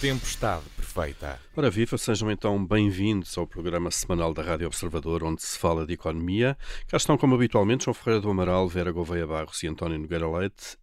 Tempestade 0.00 0.64
Perfeita. 0.92 1.38
Ora 1.56 1.70
viva, 1.70 1.96
sejam 1.96 2.30
então 2.32 2.64
bem-vindos 2.64 3.38
ao 3.38 3.46
programa 3.46 3.92
semanal 3.92 4.34
da 4.34 4.42
Rádio 4.42 4.66
Observador, 4.66 5.22
onde 5.22 5.40
se 5.40 5.56
fala 5.56 5.86
de 5.86 5.94
economia. 5.94 6.58
Cá 6.88 6.96
estão, 6.96 7.16
como 7.16 7.36
habitualmente, 7.36 7.84
João 7.84 7.94
Ferreira 7.94 8.20
do 8.20 8.30
Amaral, 8.30 8.68
Vera 8.68 8.90
Gouveia 8.90 9.24
Barros 9.24 9.62
e 9.62 9.68
António 9.68 9.98
Nogueira 10.00 10.28
Leite, 10.28 10.76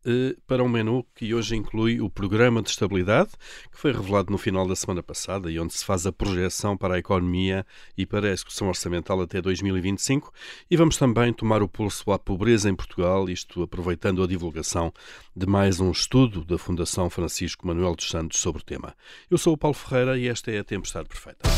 para 0.46 0.64
um 0.64 0.70
menu 0.70 1.06
que 1.14 1.34
hoje 1.34 1.58
inclui 1.58 2.00
o 2.00 2.10
Programa 2.10 2.62
de 2.62 2.70
Estabilidade, 2.70 3.32
que 3.70 3.78
foi 3.78 3.92
revelado 3.92 4.32
no 4.32 4.38
final 4.38 4.66
da 4.66 4.76
semana 4.78 5.04
passada 5.04 5.52
e 5.52 5.60
onde 5.60 5.74
se 5.74 5.84
faz 5.84 6.06
a 6.08 6.12
projeção 6.12 6.78
para 6.78 6.96
a 6.96 7.00
economia 7.00 7.66
e 7.98 8.06
para 8.06 8.30
a 8.30 8.32
execução 8.32 8.70
orçamental 8.70 9.20
até 9.20 9.42
2025. 9.42 10.32
E 10.72 10.78
vamos 10.78 10.96
também 10.96 11.34
tomar 11.34 11.62
o 11.62 11.68
pulso 11.68 12.12
à 12.12 12.20
pobreza 12.20 12.70
em 12.70 12.76
Portugal, 12.76 13.30
isto 13.30 13.62
aproveitando 13.62 14.24
a 14.24 14.28
divulgação 14.28 14.94
de 15.36 15.46
mais 15.46 15.82
um 15.82 15.92
estudo 15.92 16.46
da 16.46 16.58
Fundação 16.58 17.10
Francisco 17.10 17.68
Manuel 17.68 17.96
dos 17.96 18.10
Santos 18.10 18.40
sobre 18.40 18.62
o 18.62 18.66
tema. 18.66 18.96
Eu 19.30 19.38
sou 19.38 19.54
o 19.54 19.58
Paulo 19.58 19.76
Ferreira 19.76 19.97
e 20.18 20.28
esta 20.28 20.52
é 20.52 20.60
a 20.60 20.64
Tempestade 20.64 21.08
Perfeita. 21.08 21.50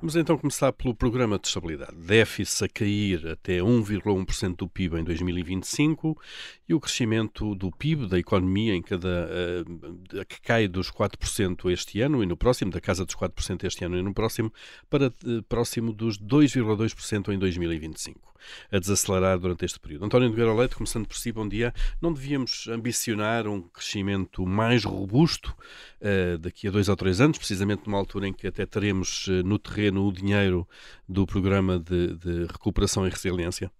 Vamos 0.00 0.14
então 0.14 0.36
começar 0.36 0.72
pelo 0.72 0.94
programa 0.94 1.38
de 1.38 1.46
estabilidade. 1.46 1.96
Déficit 1.96 2.64
a 2.64 2.68
cair 2.68 3.26
até 3.28 3.58
1,1% 3.58 4.56
do 4.56 4.68
PIB 4.68 5.00
em 5.00 5.04
2025 5.04 6.20
e 6.68 6.74
o 6.74 6.80
crescimento 6.80 7.54
do 7.54 7.70
PIB, 7.70 8.08
da 8.08 8.18
economia, 8.18 8.74
em 8.74 8.82
cada 8.82 9.28
uh, 9.28 10.24
que 10.26 10.40
cai 10.40 10.66
dos 10.66 10.90
4% 10.90 11.70
este 11.70 12.00
ano 12.00 12.22
e 12.22 12.26
no 12.26 12.36
próximo, 12.36 12.70
da 12.70 12.80
casa 12.80 13.04
dos 13.04 13.14
4% 13.14 13.64
este 13.64 13.84
ano 13.84 13.96
e 13.96 14.02
no 14.02 14.12
próximo, 14.12 14.52
para 14.90 15.08
uh, 15.08 15.42
próximo 15.48 15.92
dos 15.92 16.18
2,2% 16.18 17.32
em 17.32 17.38
2025 17.38 18.34
a 18.70 18.78
desacelerar 18.78 19.38
durante 19.38 19.64
este 19.64 19.80
período. 19.80 20.04
António 20.04 20.28
Nogueira 20.28 20.54
Leite, 20.54 20.76
começando 20.76 21.06
por 21.06 21.16
si, 21.16 21.32
bom 21.32 21.48
dia. 21.48 21.74
Não 22.00 22.12
devíamos 22.12 22.68
ambicionar 22.68 23.48
um 23.48 23.60
crescimento 23.60 24.46
mais 24.46 24.84
robusto 24.84 25.56
uh, 26.00 26.38
daqui 26.38 26.68
a 26.68 26.70
dois 26.70 26.88
ou 26.88 26.96
três 26.96 27.20
anos, 27.20 27.38
precisamente 27.38 27.82
numa 27.86 27.98
altura 27.98 28.28
em 28.28 28.32
que 28.32 28.46
até 28.46 28.64
teremos 28.64 29.26
no 29.44 29.58
terreno 29.58 30.06
o 30.06 30.12
dinheiro 30.12 30.68
do 31.08 31.26
programa 31.26 31.78
de, 31.78 32.14
de 32.16 32.46
recuperação 32.46 33.06
e 33.06 33.10
resiliência? 33.10 33.70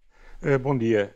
Bom 0.61 0.77
dia. 0.77 1.15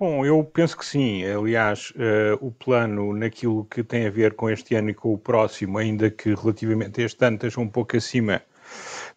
Bom, 0.00 0.24
eu 0.24 0.42
penso 0.42 0.78
que 0.78 0.86
sim. 0.86 1.22
Aliás, 1.26 1.92
o 2.40 2.50
plano 2.50 3.12
naquilo 3.12 3.66
que 3.66 3.84
tem 3.84 4.06
a 4.06 4.10
ver 4.10 4.32
com 4.32 4.48
este 4.48 4.74
ano 4.74 4.88
e 4.88 4.94
com 4.94 5.12
o 5.12 5.18
próximo, 5.18 5.76
ainda 5.76 6.10
que 6.10 6.34
relativamente 6.34 7.02
a 7.02 7.04
este 7.04 7.22
ano 7.22 7.36
esteja 7.36 7.60
um 7.60 7.68
pouco 7.68 7.94
acima 7.98 8.40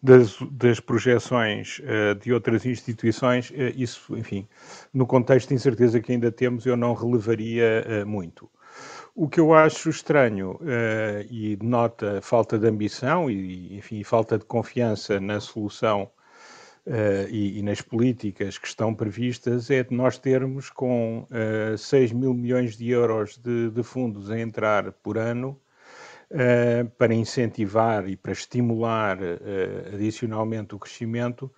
das, 0.02 0.36
das 0.50 0.80
projeções 0.80 1.78
uh, 1.78 2.14
de 2.20 2.34
outras 2.34 2.66
instituições, 2.66 3.48
uh, 3.48 3.72
isso, 3.74 4.14
enfim, 4.14 4.46
no 4.92 5.06
contexto 5.06 5.48
de 5.48 5.54
incerteza 5.54 6.00
que 6.00 6.12
ainda 6.12 6.30
temos, 6.30 6.66
eu 6.66 6.76
não 6.76 6.92
relevaria 6.92 7.82
uh, 8.02 8.06
muito. 8.06 8.50
O 9.14 9.26
que 9.26 9.40
eu 9.40 9.54
acho 9.54 9.88
estranho 9.88 10.58
e 11.30 11.54
denota 11.54 12.20
falta 12.20 12.58
de 12.58 12.66
ambição 12.66 13.30
e, 13.30 13.76
enfim, 13.76 14.02
falta 14.02 14.36
de 14.36 14.44
confiança 14.44 15.20
na 15.20 15.38
solução 15.38 16.10
e, 17.30 17.58
e, 17.58 17.62
nas 17.62 17.80
políticas 17.80 18.58
que 18.58 18.66
estão 18.66 18.94
previstas 18.94 19.70
é 19.70 19.82
de 19.82 19.94
nós 19.94 20.18
termos 20.18 20.68
com 20.68 21.26
6 21.78 22.12
mil 22.12 22.34
milhões 22.34 22.76
de 22.76 22.90
euros 22.90 23.38
de, 23.38 23.70
de 23.70 23.82
fundos 23.82 24.30
a 24.30 24.38
entrar 24.38 24.92
por 24.92 25.16
ano 25.16 25.58
uh, 26.30 26.88
para 26.98 27.14
incentivar 27.14 28.08
e 28.08 28.16
para 28.16 28.32
estimular 28.32 29.18
uh, 29.18 29.94
adicionalmente 29.94 30.74
o 30.74 30.78
crescimento, 30.78 31.50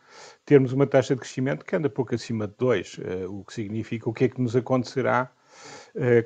termos 0.45 0.73
uma 0.73 0.87
taxa 0.87 1.15
de 1.15 1.21
crescimento 1.21 1.65
que 1.65 1.77
anda 1.77 1.89
pouco 1.89 2.15
acima 2.15 2.47
de 2.47 2.55
2, 2.59 2.99
uh, 2.99 3.01
o 3.41 3.45
que 3.45 3.53
significa 3.53 4.09
o 4.09 4.13
que 4.13 4.25
é 4.25 4.29
que 4.29 4.41
nos 4.41 4.55
acontecerá 4.57 5.31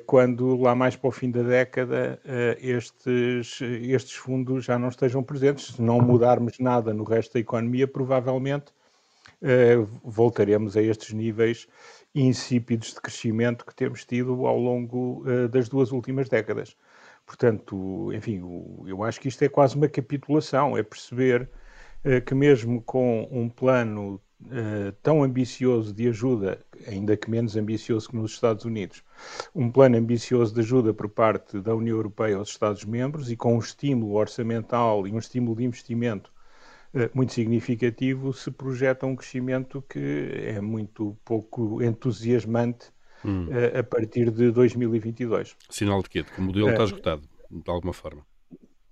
quando 0.05 0.57
lá 0.57 0.75
mais 0.75 0.97
para 0.97 1.07
o 1.07 1.11
fim 1.11 1.31
da 1.31 1.41
década 1.41 2.19
estes, 2.59 3.61
estes 3.61 4.15
fundos 4.15 4.65
já 4.65 4.77
não 4.77 4.89
estejam 4.89 5.23
presentes. 5.23 5.67
Se 5.67 5.81
não 5.81 6.01
mudarmos 6.01 6.59
nada 6.59 6.93
no 6.93 7.05
resto 7.05 7.35
da 7.35 7.39
economia, 7.39 7.87
provavelmente 7.87 8.73
voltaremos 10.03 10.77
a 10.77 10.81
estes 10.81 11.13
níveis 11.13 11.67
insípidos 12.13 12.93
de 12.93 13.01
crescimento 13.01 13.65
que 13.65 13.75
temos 13.75 14.05
tido 14.05 14.45
ao 14.45 14.59
longo 14.59 15.23
das 15.49 15.67
duas 15.69 15.91
últimas 15.91 16.29
décadas. 16.29 16.75
Portanto, 17.25 18.11
enfim, 18.13 18.41
eu 18.85 19.03
acho 19.03 19.19
que 19.19 19.29
isto 19.29 19.41
é 19.43 19.49
quase 19.49 19.75
uma 19.75 19.87
capitulação, 19.87 20.77
é 20.77 20.83
perceber 20.83 21.49
eh, 22.03 22.19
que 22.19 22.33
mesmo 22.33 22.81
com 22.81 23.27
um 23.31 23.47
plano 23.47 24.19
eh, 24.49 24.91
tão 25.03 25.23
ambicioso 25.23 25.93
de 25.93 26.07
ajuda, 26.09 26.65
ainda 26.87 27.15
que 27.15 27.29
menos 27.29 27.55
ambicioso 27.55 28.09
que 28.09 28.15
nos 28.15 28.31
Estados 28.31 28.65
Unidos, 28.65 29.03
um 29.55 29.71
plano 29.71 29.97
ambicioso 29.97 30.53
de 30.53 30.61
ajuda 30.61 30.93
por 30.93 31.07
parte 31.09 31.61
da 31.61 31.75
União 31.75 31.95
Europeia 31.95 32.37
aos 32.37 32.49
Estados-membros 32.49 33.31
e 33.31 33.37
com 33.37 33.55
um 33.55 33.59
estímulo 33.59 34.15
orçamental 34.15 35.07
e 35.07 35.11
um 35.13 35.19
estímulo 35.19 35.55
de 35.55 35.63
investimento 35.63 36.33
eh, 36.33 36.40
muito 37.13 37.33
significativo, 37.33 38.33
se 38.33 38.51
projeta 38.51 39.05
um 39.05 39.15
crescimento 39.15 39.83
que 39.87 40.31
é 40.33 40.59
muito 40.59 41.17
pouco 41.23 41.81
entusiasmante 41.81 42.91
hum. 43.23 43.47
a, 43.75 43.79
a 43.79 43.83
partir 43.83 44.29
de 44.31 44.51
2022. 44.51 45.55
Sinal 45.69 46.01
de 46.01 46.09
quê? 46.09 46.23
De 46.23 46.31
que 46.31 46.39
o 46.39 46.43
modelo 46.43 46.69
está 46.69 46.83
esgotado, 46.83 47.23
de 47.49 47.71
alguma 47.71 47.93
forma? 47.93 48.25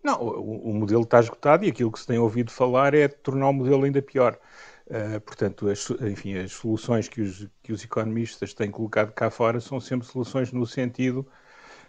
Não, 0.04 0.22
o, 0.22 0.70
o, 0.70 0.74
modelo 0.74 1.04
está 1.04 1.20
esgotado 1.20 1.66
e 1.66 1.70
aquilo 1.70 1.92
que 1.92 2.00
se 2.00 2.08
tem 2.08 2.18
ouvido 2.18 2.52
falar 2.52 2.94
é 2.94 3.08
tornar 3.08 3.50
o 3.50 3.54
modelo 3.54 3.84
ainda 3.84 4.02
pior. 4.02 4.40
Uh, 4.88 5.20
portanto, 5.22 5.68
as, 5.68 5.90
enfim, 6.02 6.36
as 6.38 6.54
soluções 6.54 7.08
que 7.08 7.22
os, 7.22 7.48
que 7.62 7.72
os 7.72 7.84
economistas 7.84 8.54
têm 8.54 8.72
colocado 8.72 9.12
cá 9.12 9.30
fora 9.30 9.60
são 9.60 9.80
sempre 9.80 10.08
soluções 10.08 10.52
no 10.52 10.66
sentido 10.66 11.28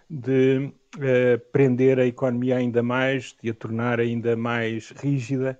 de 0.08 0.72
uh, 0.96 1.38
prender 1.52 1.98
a 2.00 2.04
economia 2.04 2.56
ainda 2.56 2.82
mais, 2.82 3.34
de 3.40 3.48
a 3.48 3.54
tornar 3.54 4.00
ainda 4.00 4.36
mais 4.36 4.90
rígida, 4.90 5.58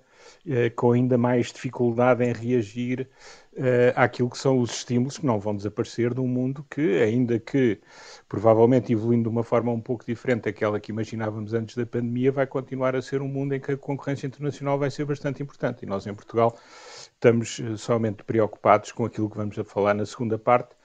com 0.75 0.91
ainda 0.91 1.17
mais 1.17 1.51
dificuldade 1.51 2.23
em 2.23 2.33
reagir 2.33 3.07
uh, 3.53 3.93
àquilo 3.95 4.29
que 4.29 4.37
são 4.37 4.59
os 4.59 4.71
estímulos 4.71 5.17
que 5.17 5.25
não 5.25 5.39
vão 5.39 5.55
desaparecer 5.55 6.13
de 6.13 6.19
um 6.19 6.27
mundo 6.27 6.65
que, 6.69 7.01
ainda 7.01 7.39
que 7.39 7.79
provavelmente 8.27 8.91
evoluindo 8.91 9.23
de 9.23 9.29
uma 9.29 9.43
forma 9.43 9.71
um 9.71 9.81
pouco 9.81 10.05
diferente 10.05 10.43
daquela 10.43 10.79
que 10.79 10.91
imaginávamos 10.91 11.53
antes 11.53 11.75
da 11.75 11.85
pandemia, 11.85 12.31
vai 12.31 12.47
continuar 12.47 12.95
a 12.95 13.01
ser 13.01 13.21
um 13.21 13.27
mundo 13.27 13.53
em 13.53 13.59
que 13.59 13.71
a 13.71 13.77
concorrência 13.77 14.27
internacional 14.27 14.77
vai 14.77 14.89
ser 14.89 15.05
bastante 15.05 15.43
importante. 15.43 15.83
E 15.83 15.85
nós, 15.85 16.07
em 16.07 16.13
Portugal, 16.13 16.57
estamos 17.13 17.59
eh, 17.59 17.77
somente 17.77 18.23
preocupados 18.23 18.91
com 18.91 19.05
aquilo 19.05 19.29
que 19.29 19.37
vamos 19.37 19.57
a 19.57 19.63
falar 19.63 19.93
na 19.93 20.05
segunda 20.05 20.37
parte, 20.37 20.75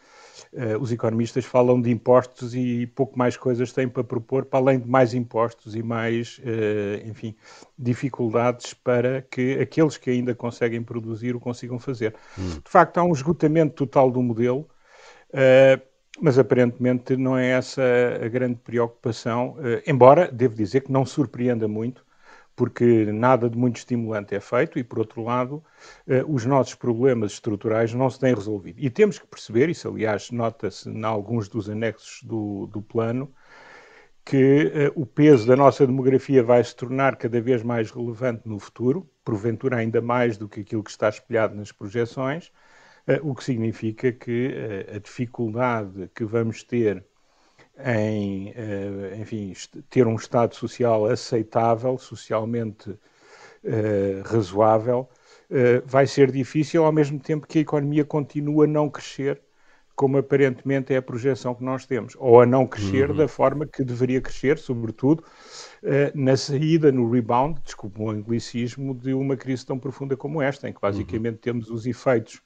Uh, 0.53 0.81
os 0.81 0.93
economistas 0.93 1.45
falam 1.45 1.81
de 1.81 1.91
impostos 1.91 2.55
e 2.55 2.87
pouco 2.87 3.19
mais 3.19 3.37
coisas 3.37 3.73
têm 3.73 3.89
para 3.89 4.05
propor, 4.05 4.45
para 4.45 4.59
além 4.59 4.79
de 4.79 4.89
mais 4.89 5.15
impostos 5.15 5.75
e 5.75 5.83
mais, 5.83 6.39
uh, 6.39 7.09
enfim, 7.09 7.35
dificuldades 7.79 8.75
para 8.75 9.23
que 9.23 9.59
aqueles 9.59 9.97
que 9.97 10.11
ainda 10.11 10.35
conseguem 10.35 10.83
produzir 10.83 11.35
o 11.35 11.41
consigam 11.41 11.79
fazer. 11.79 12.15
Hum. 12.39 12.61
De 12.65 12.71
facto, 12.71 12.99
há 12.99 13.05
um 13.05 13.13
esgotamento 13.13 13.75
total 13.75 14.11
do 14.11 14.23
modelo, 14.23 14.69
uh, 15.31 15.81
mas 16.21 16.39
aparentemente 16.39 17.17
não 17.17 17.37
é 17.37 17.49
essa 17.49 17.83
a 18.23 18.29
grande 18.29 18.57
preocupação, 18.57 19.57
embora, 19.87 20.31
devo 20.33 20.55
dizer 20.55 20.81
que 20.81 20.91
não 20.91 21.05
surpreenda 21.05 21.69
muito, 21.69 22.06
porque 22.57 23.05
nada 23.13 23.51
de 23.51 23.57
muito 23.59 23.77
estimulante 23.77 24.35
é 24.35 24.41
feito 24.41 24.79
e, 24.79 24.85
por 24.85 24.99
outro 24.99 25.23
lado, 25.23 25.63
eh, 26.09 26.25
os 26.27 26.47
nossos 26.47 26.75
problemas 26.75 27.33
estruturais 27.33 27.93
não 27.93 28.09
se 28.09 28.19
têm 28.19 28.35
resolvido. 28.35 28.81
E 28.81 28.89
temos 28.89 29.19
que 29.19 29.27
perceber, 29.27 29.69
isso 29.69 29.87
aliás 29.89 30.31
nota-se 30.31 30.89
em 30.89 31.05
alguns 31.05 31.49
dos 31.49 31.69
anexos 31.69 32.23
do, 32.23 32.67
do 32.69 32.81
plano, 32.81 33.31
que 34.25 34.91
uh, 34.97 35.01
o 35.01 35.07
peso 35.07 35.47
da 35.47 35.55
nossa 35.55 35.87
demografia 35.87 36.43
vai 36.43 36.65
se 36.65 36.75
tornar 36.75 37.15
cada 37.17 37.41
vez 37.41 37.63
mais 37.63 37.93
relevante 37.93 38.43
no 38.49 38.59
futuro, 38.59 39.09
porventura 39.25 39.77
ainda 39.77 40.01
mais 40.01 40.37
do 40.37 40.49
que 40.49 40.61
aquilo 40.61 40.83
que 40.83 40.91
está 40.91 41.09
espelhado 41.09 41.55
nas 41.55 41.71
projeções, 41.71 42.49
uh, 43.07 43.21
o 43.23 43.35
que 43.35 43.45
significa 43.45 44.11
que 44.13 44.53
a 44.93 44.99
dificuldade 44.99 46.11
que 46.13 46.25
vamos 46.25 46.65
ter 46.65 47.05
em, 47.85 48.51
uh, 48.51 49.21
enfim, 49.21 49.53
ter 49.91 50.07
um 50.07 50.17
Estado 50.17 50.55
social 50.55 51.07
aceitável, 51.07 51.99
socialmente 51.99 52.91
uh, 52.91 52.99
razoável, 54.25 55.09
uh, 55.51 55.83
vai 55.85 56.07
ser 56.07 56.31
difícil, 56.31 56.85
ao 56.85 56.93
mesmo 56.93 57.19
tempo 57.19 57.47
que 57.47 57.59
a 57.59 57.63
economia 57.63 58.05
continua 58.05 58.65
a 58.65 58.69
não 58.69 58.89
crescer, 58.89 59.41
como 59.95 60.19
aparentemente 60.19 60.93
é 60.93 60.99
a 60.99 61.03
projeção 61.03 61.55
que 61.55 61.65
nós 61.65 61.87
temos, 61.87 62.15
ou 62.19 62.41
a 62.41 62.47
não 62.47 62.67
crescer 62.67 63.11
uhum. 63.11 63.17
da 63.17 63.29
forma 63.29 63.67
que 63.67 63.83
deveria 63.83 64.21
crescer, 64.21 64.59
sobretudo 64.59 65.25
na 66.15 66.37
saída, 66.37 66.93
no 66.93 67.11
rebound, 67.11 67.59
desculpe 67.65 68.03
o 68.03 68.11
anglicismo, 68.11 68.95
de 68.95 69.15
uma 69.15 69.39
crise 69.39 69.65
tão 69.65 69.79
profunda 69.79 70.15
como 70.15 70.43
esta, 70.43 70.69
em 70.69 70.73
que 70.75 70.81
basicamente 70.83 71.37
uhum. 71.37 71.41
temos 71.41 71.71
os 71.71 71.87
efeitos 71.87 72.43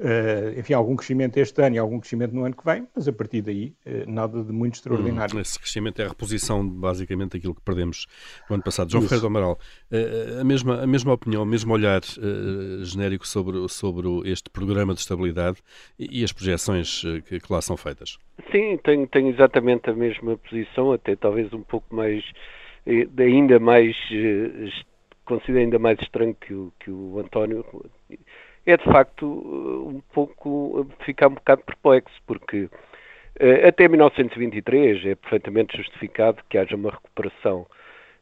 uh, 0.00 0.58
enfim, 0.58 0.74
algum 0.74 0.96
crescimento 0.96 1.36
este 1.36 1.60
ano 1.62 1.76
e 1.76 1.78
algum 1.78 1.98
crescimento 1.98 2.32
no 2.32 2.44
ano 2.44 2.54
que 2.54 2.64
vem, 2.64 2.86
mas 2.94 3.08
a 3.08 3.12
partir 3.12 3.42
daí 3.42 3.74
uh, 3.86 4.10
nada 4.10 4.42
de 4.42 4.52
muito 4.52 4.74
extraordinário. 4.74 5.36
Hum, 5.36 5.40
esse 5.40 5.58
crescimento 5.58 6.00
é 6.00 6.04
a 6.04 6.08
reposição, 6.08 6.66
basicamente, 6.66 7.32
daquilo 7.32 7.54
que 7.54 7.60
perdemos 7.60 8.06
no 8.48 8.54
ano 8.54 8.62
passado. 8.62 8.90
João 8.90 9.02
Ferreira 9.02 9.20
do 9.20 9.26
Amaral, 9.26 9.58
uh, 9.92 10.40
a, 10.40 10.44
mesma, 10.44 10.82
a 10.82 10.86
mesma 10.86 11.12
opinião, 11.12 11.42
o 11.42 11.46
mesmo 11.46 11.72
olhar 11.72 12.00
genérico 12.82 13.26
sobre, 13.26 13.68
sobre 13.68 14.08
este 14.30 14.50
programa 14.50 14.94
de 14.94 15.00
estabilidade 15.00 15.58
e, 15.98 16.20
e 16.20 16.24
as 16.24 16.32
projeções 16.32 17.02
que, 17.26 17.40
que, 17.40 17.52
lá 17.52 17.60
são 17.60 17.76
feitas? 17.76 18.18
Sim, 18.50 18.78
tenho, 18.82 19.06
tenho 19.06 19.28
exatamente 19.28 19.90
a 19.90 19.94
mesma 19.94 20.36
posição, 20.36 20.92
até 20.92 21.16
talvez 21.16 21.52
um 21.52 21.62
pouco 21.62 21.94
mais, 21.94 22.24
ainda 23.18 23.58
mais 23.58 23.96
considero 25.26 25.58
ainda 25.58 25.78
mais 25.78 26.00
estranho 26.00 26.34
que 26.34 26.54
o, 26.54 26.72
que 26.80 26.90
o 26.90 27.18
António, 27.18 27.64
é 28.66 28.76
de 28.76 28.84
facto 28.84 29.24
um 29.24 30.00
pouco, 30.12 30.86
ficar 31.04 31.28
um 31.28 31.34
bocado 31.34 31.62
perplexo, 31.62 32.14
porque 32.26 32.68
eh, 33.38 33.68
até 33.68 33.86
1923 33.88 35.06
é 35.06 35.14
perfeitamente 35.14 35.76
justificado 35.76 36.42
que 36.48 36.58
haja 36.58 36.74
uma 36.74 36.90
recuperação 36.90 37.66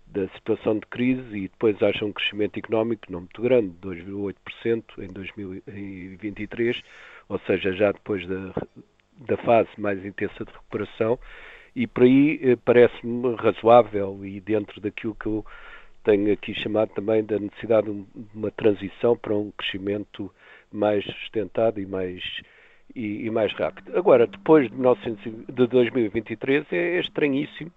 da 0.06 0.28
situação 0.28 0.78
de 0.78 0.86
crise 0.86 1.36
e 1.36 1.48
depois 1.48 1.82
haja 1.82 2.04
um 2.04 2.12
crescimento 2.12 2.58
económico 2.58 3.10
não 3.10 3.20
muito 3.20 3.40
grande, 3.42 3.74
2,8% 3.82 4.84
em 4.98 5.08
2023, 5.08 6.82
ou 7.28 7.38
seja, 7.40 7.72
já 7.72 7.90
depois 7.90 8.26
da, 8.26 8.52
da 9.26 9.36
fase 9.38 9.70
mais 9.78 10.04
intensa 10.04 10.44
de 10.44 10.52
recuperação, 10.52 11.18
e 11.74 11.86
por 11.86 12.04
aí 12.04 12.38
eh, 12.42 12.56
parece-me 12.64 13.34
razoável 13.36 14.24
e 14.24 14.40
dentro 14.40 14.80
daquilo 14.80 15.14
que 15.14 15.26
eu 15.26 15.44
tenho 16.04 16.32
aqui 16.32 16.54
chamado 16.54 16.90
também 16.90 17.24
da 17.24 17.38
necessidade 17.38 17.90
de 17.92 18.06
uma 18.34 18.50
transição 18.50 19.16
para 19.16 19.34
um 19.34 19.50
crescimento 19.52 20.30
mais 20.70 21.04
sustentado 21.04 21.80
e 21.80 21.86
mais, 21.86 22.22
e, 22.94 23.26
e 23.26 23.30
mais 23.30 23.52
rápido. 23.54 23.96
Agora, 23.96 24.26
depois 24.26 24.70
de, 24.70 24.76
1900, 24.76 25.46
de 25.46 25.66
2023, 25.66 26.66
é, 26.72 26.76
é 26.76 27.00
estranhíssimo 27.00 27.70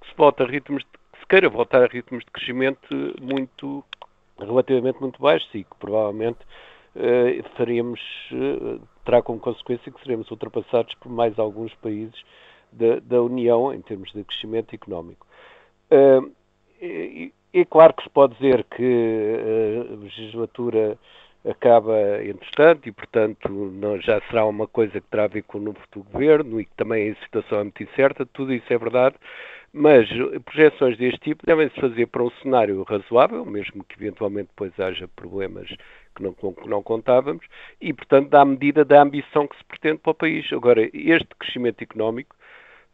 que 0.00 0.08
se, 0.08 0.14
volta 0.16 0.44
a 0.44 0.46
ritmos 0.46 0.82
de, 0.82 1.20
se 1.20 1.26
queira 1.26 1.48
voltar 1.48 1.82
a 1.82 1.86
ritmos 1.86 2.24
de 2.24 2.30
crescimento 2.30 2.88
muito, 3.20 3.84
relativamente 4.38 5.00
muito 5.00 5.20
baixos 5.20 5.48
e 5.54 5.64
que 5.64 5.76
provavelmente 5.78 6.38
eh, 6.96 7.42
faremos, 7.56 8.00
eh, 8.32 8.78
terá 9.04 9.22
como 9.22 9.38
consequência 9.38 9.92
que 9.92 10.00
seremos 10.00 10.30
ultrapassados 10.30 10.94
por 10.96 11.10
mais 11.10 11.38
alguns 11.38 11.74
países 11.76 12.20
da, 12.72 12.98
da 13.00 13.22
União 13.22 13.72
em 13.72 13.80
termos 13.80 14.12
de 14.12 14.24
crescimento 14.24 14.74
económico. 14.74 15.26
Uh, 15.90 16.32
é 17.52 17.64
claro 17.64 17.94
que 17.94 18.02
se 18.02 18.10
pode 18.10 18.34
dizer 18.34 18.64
que 18.64 18.82
eh, 18.82 19.92
a 19.92 19.96
legislatura 19.96 20.98
acaba 21.48 22.22
entretanto 22.24 22.88
e, 22.88 22.92
portanto, 22.92 23.48
não, 23.48 24.00
já 24.00 24.20
será 24.22 24.44
uma 24.44 24.66
coisa 24.66 25.00
que 25.00 25.06
terá 25.08 25.24
a 25.24 25.28
ver 25.28 25.42
com 25.42 25.58
o 25.58 25.62
novo 25.62 25.78
do 25.92 26.02
governo 26.02 26.60
e 26.60 26.64
que 26.64 26.74
também 26.76 27.10
a 27.10 27.24
situação 27.24 27.60
é 27.60 27.62
muito 27.62 27.82
incerta, 27.82 28.26
tudo 28.26 28.52
isso 28.52 28.70
é 28.72 28.76
verdade, 28.76 29.16
mas 29.72 30.08
projeções 30.44 30.98
deste 30.98 31.20
tipo 31.20 31.46
devem-se 31.46 31.80
fazer 31.80 32.06
para 32.06 32.24
um 32.24 32.30
cenário 32.42 32.82
razoável, 32.82 33.44
mesmo 33.44 33.84
que 33.84 33.96
eventualmente 33.96 34.48
depois 34.48 34.78
haja 34.80 35.08
problemas 35.08 35.68
que 36.14 36.22
não, 36.22 36.32
com 36.32 36.52
que 36.52 36.68
não 36.68 36.82
contávamos, 36.82 37.46
e, 37.80 37.92
portanto, 37.92 38.28
dá 38.28 38.44
medida 38.44 38.84
da 38.84 39.00
ambição 39.00 39.46
que 39.46 39.56
se 39.56 39.64
pretende 39.64 39.98
para 39.98 40.10
o 40.10 40.14
país. 40.14 40.52
Agora, 40.52 40.88
este 40.92 41.28
crescimento 41.38 41.82
económico, 41.82 42.34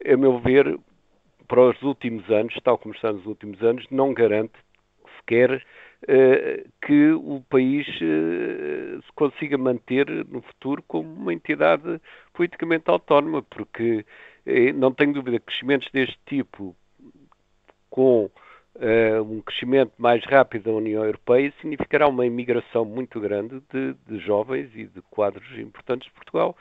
a 0.04 0.16
meu 0.16 0.38
ver, 0.40 0.78
para 1.46 1.60
os 1.60 1.82
últimos 1.82 2.28
anos, 2.30 2.54
tal 2.62 2.78
como 2.78 2.94
está 2.94 3.12
nos 3.12 3.26
últimos 3.26 3.62
anos, 3.62 3.86
não 3.90 4.12
garante 4.12 4.54
sequer 5.18 5.62
uh, 6.02 6.70
que 6.86 7.12
o 7.12 7.42
país 7.48 7.86
uh, 7.88 9.02
se 9.02 9.12
consiga 9.14 9.56
manter 9.58 10.06
no 10.26 10.42
futuro 10.42 10.82
como 10.86 11.08
uma 11.12 11.32
entidade 11.32 12.00
politicamente 12.32 12.90
autónoma, 12.90 13.42
porque 13.42 14.04
uh, 14.46 14.72
não 14.74 14.92
tenho 14.92 15.14
dúvida 15.14 15.38
que 15.38 15.46
crescimentos 15.46 15.88
deste 15.92 16.18
tipo, 16.26 16.74
com 17.90 18.30
um 19.30 19.40
crescimento 19.40 19.92
mais 19.96 20.24
rápido 20.24 20.64
da 20.64 20.72
União 20.72 21.04
Europeia, 21.04 21.54
significará 21.60 22.08
uma 22.08 22.26
imigração 22.26 22.84
muito 22.84 23.20
grande 23.20 23.62
de, 23.72 23.94
de 24.04 24.18
jovens 24.18 24.68
e 24.74 24.86
de 24.86 25.00
quadros 25.10 25.48
importantes 25.56 26.08
de 26.08 26.12
Portugal 26.12 26.56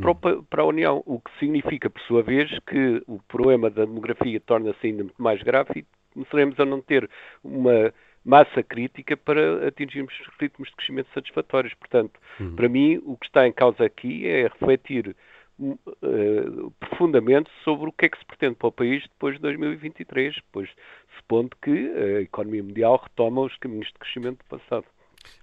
para, 0.00 0.42
para, 0.42 0.62
a 0.62 0.66
União, 0.66 1.02
o 1.06 1.20
que 1.20 1.30
significa, 1.38 1.88
por 1.88 2.00
sua 2.02 2.22
vez, 2.22 2.50
que 2.66 3.02
o 3.06 3.20
problema 3.28 3.70
da 3.70 3.84
demografia 3.84 4.40
torna-se 4.40 4.86
ainda 4.86 5.04
muito 5.04 5.22
mais 5.22 5.42
grave 5.42 5.70
e 5.80 5.86
começaremos 6.12 6.58
a 6.60 6.64
não 6.64 6.80
ter 6.80 7.08
uma 7.42 7.92
massa 8.24 8.62
crítica 8.62 9.16
para 9.16 9.68
atingirmos 9.68 10.12
ritmos 10.40 10.68
de 10.68 10.76
crescimento 10.76 11.08
satisfatórios. 11.14 11.72
Portanto, 11.74 12.18
uhum. 12.40 12.56
para 12.56 12.68
mim, 12.68 13.00
o 13.04 13.16
que 13.16 13.26
está 13.26 13.46
em 13.46 13.52
causa 13.52 13.84
aqui 13.84 14.26
é 14.26 14.42
refletir 14.42 15.14
uh, 15.60 16.70
profundamente 16.80 17.50
sobre 17.62 17.88
o 17.88 17.92
que 17.92 18.06
é 18.06 18.08
que 18.08 18.18
se 18.18 18.24
pretende 18.24 18.56
para 18.56 18.68
o 18.68 18.72
país 18.72 19.02
depois 19.04 19.36
de 19.36 19.42
2023, 19.42 20.34
depois 20.34 20.68
supondo 21.16 21.56
que 21.62 21.70
a 21.70 22.20
economia 22.22 22.62
mundial 22.62 23.00
retoma 23.02 23.42
os 23.42 23.56
caminhos 23.58 23.86
de 23.88 23.94
crescimento 23.94 24.38
do 24.38 24.58
passado. 24.58 24.86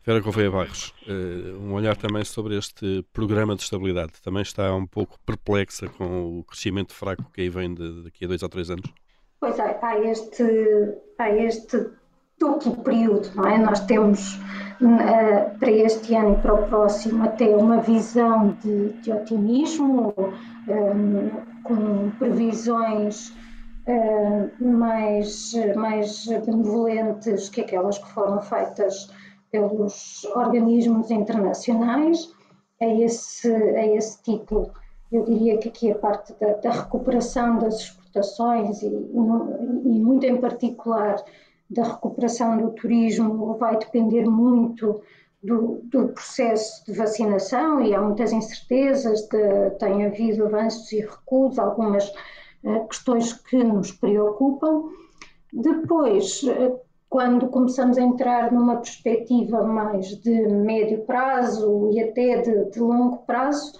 Vera 0.06 0.20
Gouveia 0.20 0.52
Barros, 0.52 0.94
eh, 1.08 1.54
um 1.60 1.74
olhar 1.74 1.96
também 1.96 2.26
sobre 2.26 2.58
este 2.58 3.06
programa 3.14 3.56
de 3.56 3.64
estabilidade. 3.64 4.14
Também 4.22 4.42
está 4.42 4.74
um 4.76 4.86
pouco 4.86 5.18
perplexa 5.26 5.88
com 5.88 6.40
o 6.40 6.44
crescimento 6.44 6.94
fraco 6.94 7.24
que 7.34 7.42
aí 7.42 7.50
vem 7.50 7.74
daqui 8.04 8.26
a 8.26 8.28
dois 8.28 8.44
ou 8.44 8.50
três 8.50 8.70
anos? 8.70 8.86
Pois 9.40 9.58
é, 9.60 9.80
há 9.82 10.00
este, 10.00 10.44
há 11.18 11.30
este 11.30 11.90
duplo 12.40 12.84
período, 12.84 13.30
não 13.36 13.48
é? 13.48 13.58
Nós 13.58 13.80
temos 13.82 14.36
uh, 14.36 15.58
para 15.60 15.72
este 15.72 16.16
ano 16.16 16.34
e 16.34 16.42
para 16.42 16.54
o 16.54 16.68
próximo 16.68 17.24
até 17.24 17.48
uma 17.48 17.82
visão 17.82 18.58
de, 18.62 18.90
de 19.02 19.12
otimismo, 19.12 20.14
um, 20.68 21.30
com 21.64 22.10
previsões 22.20 23.34
mais, 24.60 25.54
mais 25.76 26.26
benevolentes 26.46 27.50
que 27.50 27.62
aquelas 27.62 27.98
que 27.98 28.10
foram 28.12 28.42
feitas 28.42 29.10
pelos 29.54 30.26
organismos 30.36 31.12
internacionais 31.12 32.34
a 32.82 32.88
esse, 32.88 33.54
a 33.54 33.86
esse 33.86 34.24
título. 34.24 34.72
Eu 35.12 35.24
diria 35.26 35.60
que 35.60 35.70
aqui 35.70 35.92
a 35.92 35.96
parte 35.96 36.34
da, 36.40 36.54
da 36.54 36.72
recuperação 36.72 37.60
das 37.60 37.82
exportações 37.82 38.82
e, 38.82 38.88
e, 38.88 40.00
muito 40.00 40.26
em 40.26 40.42
particular 40.42 41.24
da 41.70 41.84
recuperação 41.84 42.58
do 42.58 42.72
turismo 42.72 43.56
vai 43.60 43.78
depender 43.78 44.26
muito 44.26 45.02
do, 45.44 45.82
do, 45.84 46.08
processo 46.08 46.84
de 46.88 46.94
vacinação 46.94 47.80
e 47.80 47.94
há 47.94 48.02
muitas 48.02 48.34
incertezas, 48.34 49.22
de, 49.28 49.70
tem 49.78 50.04
havido 50.04 50.48
avanços 50.48 50.92
e 50.92 51.02
recuos, 51.02 51.60
algumas 51.60 52.10
uh, 52.64 52.88
questões 52.88 53.34
que 53.34 53.64
nos 53.64 53.92
preocupam. 53.92 54.90
Depois, 55.52 56.42
uh, 56.42 56.80
quando 57.14 57.48
começamos 57.50 57.96
a 58.00 58.02
entrar 58.02 58.52
numa 58.52 58.78
perspectiva 58.78 59.62
mais 59.62 60.08
de 60.20 60.48
médio 60.48 61.06
prazo 61.06 61.92
e 61.94 62.02
até 62.02 62.42
de, 62.42 62.72
de 62.72 62.80
longo 62.80 63.20
prazo, 63.20 63.72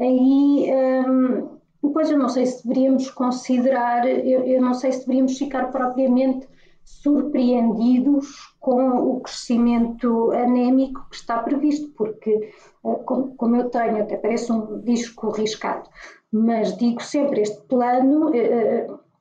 aí 0.00 0.72
um, 1.06 1.58
depois 1.82 2.10
eu 2.10 2.18
não 2.18 2.30
sei 2.30 2.46
se 2.46 2.66
deveríamos 2.66 3.10
considerar, 3.10 4.08
eu, 4.08 4.42
eu, 4.42 4.62
não 4.62 4.72
sei 4.72 4.92
se 4.92 5.00
deveríamos 5.00 5.36
ficar 5.36 5.70
propriamente 5.70 6.48
surpreendidos 6.82 8.26
com 8.58 8.88
o 8.96 9.20
crescimento 9.20 10.32
anémico 10.32 11.10
que 11.10 11.16
está 11.16 11.42
previsto, 11.42 11.90
porque, 11.90 12.50
uh, 12.82 13.04
como, 13.04 13.36
como 13.36 13.56
eu 13.56 13.68
tenho, 13.68 14.00
até 14.00 14.16
parece 14.16 14.50
um 14.50 14.80
disco 14.80 15.28
riscado, 15.28 15.90
mas 16.32 16.74
digo 16.78 17.02
sempre, 17.02 17.42
este 17.42 17.60
plano. 17.66 18.30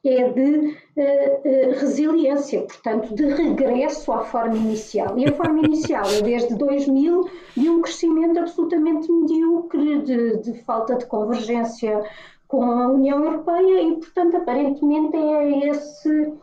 É 0.06 0.30
de 0.30 0.42
uh, 0.42 0.70
uh, 0.70 1.80
resiliência, 1.80 2.62
portanto, 2.62 3.14
de 3.14 3.26
regresso 3.26 4.12
à 4.14 4.24
forma 4.24 4.56
inicial. 4.56 5.18
E 5.18 5.26
a 5.26 5.34
forma 5.34 5.60
inicial 5.66 6.06
é 6.06 6.22
desde 6.22 6.56
2000 6.56 7.30
de 7.58 7.70
um 7.70 7.82
crescimento 7.82 8.40
absolutamente 8.40 9.12
medíocre, 9.12 10.02
de, 10.04 10.38
de 10.38 10.54
falta 10.64 10.96
de 10.96 11.06
convergência 11.08 12.04
com 12.48 12.64
a 12.64 12.88
União 12.88 13.24
Europeia 13.24 13.82
e, 13.82 13.96
portanto, 13.98 14.38
aparentemente 14.38 15.18
é 15.18 15.70
esse. 15.70 16.34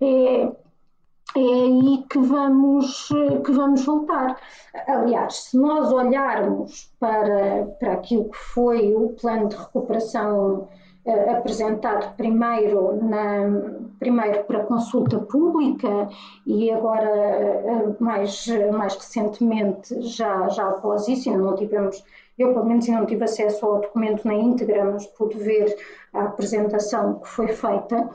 É, 0.00 0.42
é 0.42 1.38
aí 1.38 2.04
que 2.08 2.18
vamos, 2.18 3.08
que 3.44 3.52
vamos 3.52 3.84
voltar. 3.84 4.38
Aliás, 4.86 5.36
se 5.36 5.56
nós 5.58 5.92
olharmos 5.92 6.92
para, 6.98 7.66
para 7.78 7.94
aquilo 7.94 8.30
que 8.30 8.36
foi 8.36 8.94
o 8.94 9.10
plano 9.10 9.48
de 9.48 9.56
recuperação 9.56 10.68
apresentado 11.12 12.16
primeiro, 12.16 13.04
na, 13.04 13.86
primeiro 13.98 14.44
para 14.44 14.64
consulta 14.64 15.18
pública 15.18 16.08
e 16.46 16.70
agora 16.70 17.08
uh, 17.08 17.96
mais, 18.02 18.46
mais 18.72 18.94
recentemente, 18.96 20.00
já, 20.02 20.48
já 20.48 20.68
após 20.68 21.06
isso, 21.08 21.30
ainda 21.30 21.42
não 21.42 21.54
tivemos, 21.54 22.04
eu 22.38 22.52
pelo 22.52 22.66
menos 22.66 22.86
ainda 22.86 23.00
não 23.00 23.06
tive 23.06 23.24
acesso 23.24 23.64
ao 23.64 23.80
documento 23.80 24.26
na 24.26 24.34
íntegra, 24.34 24.84
mas 24.84 25.06
pude 25.06 25.36
ver 25.38 25.76
a 26.12 26.24
apresentação 26.24 27.20
que 27.20 27.28
foi 27.28 27.48
feita. 27.48 28.10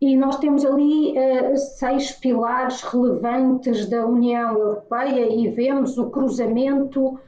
E 0.00 0.16
nós 0.16 0.36
temos 0.38 0.64
ali 0.64 1.14
uh, 1.16 1.56
seis 1.56 2.10
pilares 2.10 2.82
relevantes 2.82 3.88
da 3.88 4.04
União 4.04 4.58
Europeia 4.58 5.32
e 5.32 5.48
vemos 5.48 5.96
o 5.96 6.10
cruzamento 6.10 7.20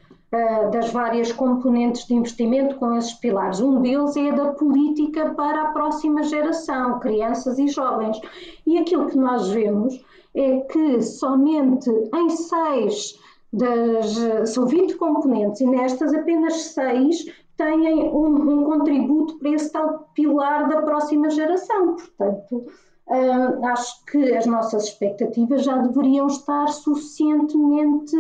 das 0.73 0.91
várias 0.91 1.31
componentes 1.33 2.07
de 2.07 2.15
investimento 2.15 2.77
com 2.77 2.97
esses 2.97 3.13
pilares. 3.15 3.61
Um 3.61 3.81
deles 3.81 4.17
é 4.17 4.33
da 4.33 4.53
política 4.53 5.31
para 5.35 5.63
a 5.63 5.73
próxima 5.73 6.23
geração, 6.23 6.99
crianças 6.99 7.59
e 7.59 7.69
jovens. 7.69 8.21
E 8.67 8.79
aquilo 8.79 9.07
que 9.07 9.17
nós 9.17 9.49
vemos 9.51 10.05
é 10.35 10.61
que 10.61 11.01
somente 11.03 11.91
em 11.91 12.31
seis 12.31 13.19
das. 13.53 14.51
são 14.53 14.67
20 14.67 14.97
componentes 14.97 15.61
e 15.61 15.67
nestas 15.67 16.13
apenas 16.13 16.55
seis 16.55 17.25
têm 17.57 18.11
um, 18.11 18.61
um 18.61 18.65
contributo 18.65 19.39
para 19.39 19.51
esse 19.51 19.71
tal 19.71 20.09
pilar 20.15 20.69
da 20.69 20.83
próxima 20.83 21.31
geração. 21.31 21.95
Portanto, 21.95 22.67
uh, 23.07 23.67
acho 23.67 24.05
que 24.07 24.35
as 24.35 24.47
nossas 24.47 24.85
expectativas 24.85 25.63
já 25.63 25.77
deveriam 25.79 26.27
estar 26.27 26.67
suficientemente 26.69 28.17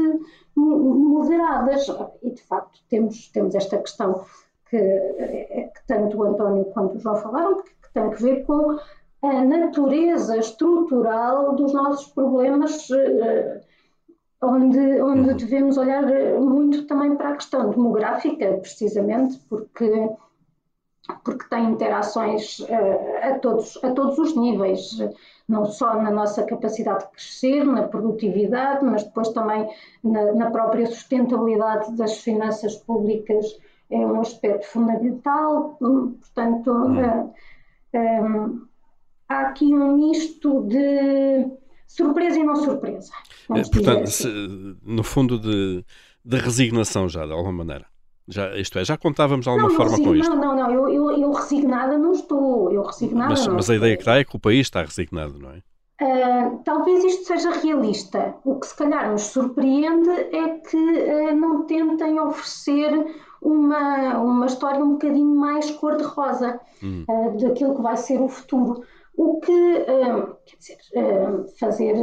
moderadas. 0.56 1.86
E, 2.22 2.30
de 2.30 2.42
facto, 2.42 2.80
temos, 2.88 3.28
temos 3.28 3.54
esta 3.54 3.78
questão 3.78 4.24
que, 4.68 4.76
eh, 4.76 5.70
que 5.74 5.86
tanto 5.86 6.18
o 6.18 6.24
António 6.24 6.64
quanto 6.66 6.96
o 6.96 7.00
João 7.00 7.16
falaram, 7.16 7.62
que, 7.62 7.70
que 7.70 7.92
tem 7.92 8.10
que 8.10 8.22
ver 8.22 8.44
com 8.44 8.78
a 9.22 9.44
natureza 9.44 10.36
estrutural 10.36 11.54
dos 11.54 11.72
nossos 11.72 12.06
problemas. 12.08 12.88
Uh, 12.90 13.60
onde, 14.42 15.00
onde 15.00 15.30
uhum. 15.30 15.36
devemos 15.36 15.78
olhar 15.78 16.04
muito 16.38 16.86
também 16.86 17.16
para 17.16 17.30
a 17.30 17.34
questão 17.34 17.70
demográfica, 17.70 18.58
precisamente 18.58 19.38
porque, 19.48 19.90
porque 21.22 21.44
tem 21.48 21.70
interações 21.70 22.60
uh, 22.60 22.66
a, 23.22 23.38
todos, 23.38 23.78
a 23.82 23.90
todos 23.90 24.18
os 24.18 24.36
níveis, 24.36 24.98
não 25.48 25.66
só 25.66 25.94
na 26.00 26.10
nossa 26.10 26.44
capacidade 26.44 27.04
de 27.04 27.10
crescer, 27.12 27.64
na 27.64 27.82
produtividade, 27.82 28.84
mas 28.84 29.04
depois 29.04 29.28
também 29.28 29.68
na, 30.02 30.32
na 30.32 30.50
própria 30.50 30.86
sustentabilidade 30.86 31.94
das 31.96 32.18
finanças 32.18 32.76
públicas, 32.76 33.58
é 33.90 33.98
um 33.98 34.20
aspecto 34.20 34.66
fundamental. 34.66 35.76
Portanto, 35.78 36.70
uhum. 36.70 37.26
uh, 37.26 37.34
eh, 37.92 38.20
um, 38.22 38.46
eh, 38.46 38.60
há 39.28 39.40
aqui 39.48 39.66
um 39.66 39.96
misto 39.96 40.62
de 40.62 41.46
surpresa 41.86 42.38
e 42.38 42.44
não 42.44 42.56
surpresa. 42.56 43.12
É, 43.50 43.62
portanto, 43.62 44.04
assim. 44.04 44.24
se, 44.24 44.76
no 44.82 45.04
fundo, 45.04 45.38
de, 45.38 45.84
de 46.24 46.36
resignação 46.38 47.08
já, 47.08 47.26
de 47.26 47.32
alguma 47.32 47.52
maneira. 47.52 47.86
Já, 48.26 48.56
isto 48.56 48.78
é, 48.78 48.84
já 48.84 48.96
contávamos 48.96 49.44
de 49.44 49.50
alguma 49.50 49.68
não, 49.68 49.76
forma 49.76 49.98
com 49.98 50.14
isto. 50.14 50.30
Não, 50.30 50.36
não, 50.36 50.56
não, 50.56 50.70
eu, 50.70 50.88
eu, 50.88 51.18
eu, 51.18 51.32
resignada 51.32 51.98
não 51.98 52.12
estou. 52.12 52.72
Eu 52.72 52.82
resignada 52.82 53.30
mas, 53.30 53.46
não 53.46 53.54
mas 53.54 53.68
a 53.68 53.76
ideia 53.76 53.96
que 53.96 54.04
dá 54.04 54.16
é 54.16 54.24
que 54.24 54.34
o 54.34 54.40
país 54.40 54.60
está 54.60 54.82
resignado, 54.82 55.38
não 55.38 55.50
é? 55.50 55.62
Uh, 56.02 56.58
talvez 56.64 57.04
isto 57.04 57.26
seja 57.26 57.50
realista. 57.50 58.34
O 58.44 58.58
que 58.58 58.66
se 58.66 58.76
calhar 58.76 59.10
nos 59.10 59.22
surpreende 59.22 60.10
é 60.10 60.58
que 60.58 60.76
uh, 60.76 61.36
não 61.36 61.66
tentem 61.66 62.18
oferecer 62.18 63.14
uma, 63.40 64.18
uma 64.18 64.46
história 64.46 64.82
um 64.82 64.92
bocadinho 64.92 65.36
mais 65.36 65.70
cor-de-rosa 65.72 66.58
hum. 66.82 67.04
uh, 67.08 67.36
daquilo 67.38 67.76
que 67.76 67.82
vai 67.82 67.96
ser 67.96 68.20
o 68.20 68.28
futuro. 68.28 68.82
O 69.16 69.38
que, 69.38 69.84
quer 70.44 70.56
dizer, 70.56 70.76
fazer 71.60 71.94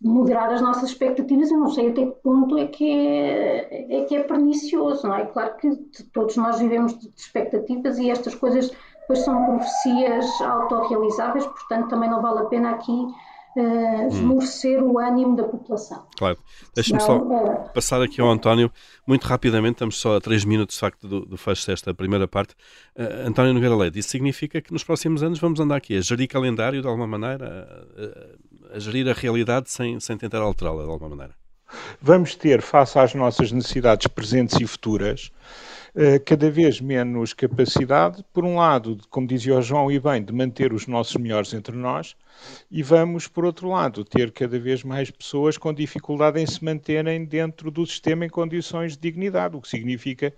moderar 0.00 0.52
as 0.52 0.60
nossas 0.60 0.90
expectativas, 0.90 1.50
eu 1.50 1.58
não 1.58 1.70
sei 1.70 1.90
até 1.90 2.06
que 2.06 2.22
ponto 2.22 2.56
é 2.56 2.66
que 2.66 2.88
é, 2.88 4.00
é 4.00 4.04
que 4.04 4.16
é 4.16 4.22
pernicioso, 4.22 5.06
não 5.06 5.14
é? 5.14 5.26
Claro 5.26 5.56
que 5.56 5.74
todos 6.12 6.36
nós 6.36 6.60
vivemos 6.60 6.96
de 6.98 7.08
expectativas 7.16 7.98
e 7.98 8.10
estas 8.10 8.34
coisas 8.34 8.70
depois 9.00 9.20
são 9.20 9.44
profecias 9.46 10.40
autorrealizáveis, 10.40 11.46
portanto 11.46 11.88
também 11.88 12.10
não 12.10 12.20
vale 12.20 12.40
a 12.40 12.44
pena 12.44 12.70
aqui 12.72 12.92
uh, 12.92 14.08
esmorecer 14.08 14.82
hum. 14.82 14.92
o 14.92 14.98
ânimo 14.98 15.34
da 15.34 15.44
população. 15.44 16.06
Claro. 16.16 16.38
Deixa-me 16.74 17.00
só 17.00 17.16
uh, 17.16 17.72
passar 17.72 18.02
aqui 18.02 18.20
ao 18.20 18.28
António, 18.28 18.70
muito 19.06 19.24
rapidamente, 19.24 19.76
estamos 19.76 19.98
só 19.98 20.16
a 20.16 20.20
três 20.20 20.44
minutos 20.44 20.76
de 20.76 20.80
facto 20.80 21.08
do, 21.08 21.24
do 21.24 21.36
fecho 21.36 21.66
desta 21.66 21.94
primeira 21.94 22.28
parte. 22.28 22.54
Uh, 22.96 23.26
António 23.26 23.54
Nogueira 23.54 23.74
Leite, 23.74 23.98
isso 23.98 24.10
significa 24.10 24.60
que 24.60 24.72
nos 24.72 24.84
próximos 24.84 25.22
anos 25.22 25.38
vamos 25.38 25.58
andar 25.58 25.76
aqui 25.76 25.96
a 25.96 26.00
gerir 26.00 26.28
calendário 26.28 26.80
de 26.80 26.86
alguma 26.86 27.06
maneira, 27.06 27.88
a 28.72 28.78
gerir 28.78 29.08
a 29.08 29.12
realidade 29.12 29.70
sem, 29.70 29.98
sem 30.00 30.16
tentar 30.16 30.38
alterá-la 30.38 30.84
de 30.84 30.90
alguma 30.90 31.10
maneira? 31.10 31.34
Vamos 32.00 32.34
ter, 32.34 32.62
face 32.62 32.98
às 32.98 33.14
nossas 33.14 33.52
necessidades 33.52 34.06
presentes 34.06 34.58
e 34.60 34.66
futuras, 34.66 35.30
eh, 35.94 36.18
cada 36.18 36.50
vez 36.50 36.80
menos 36.80 37.34
capacidade, 37.34 38.24
por 38.32 38.44
um 38.44 38.56
lado, 38.56 38.98
como 39.10 39.26
dizia 39.26 39.58
o 39.58 39.62
João 39.62 39.90
e 39.90 39.98
bem, 39.98 40.22
de 40.22 40.32
manter 40.32 40.72
os 40.72 40.86
nossos 40.86 41.16
melhores 41.16 41.52
entre 41.52 41.76
nós, 41.76 42.16
e 42.70 42.82
vamos, 42.82 43.26
por 43.26 43.44
outro 43.44 43.68
lado, 43.68 44.04
ter 44.04 44.30
cada 44.32 44.58
vez 44.58 44.82
mais 44.84 45.10
pessoas 45.10 45.56
com 45.56 45.72
dificuldade 45.72 46.40
em 46.40 46.46
se 46.46 46.64
manterem 46.64 47.24
dentro 47.24 47.70
do 47.70 47.86
sistema 47.86 48.24
em 48.24 48.28
condições 48.28 48.92
de 48.92 49.00
dignidade, 49.00 49.56
o 49.56 49.60
que 49.60 49.68
significa 49.68 50.32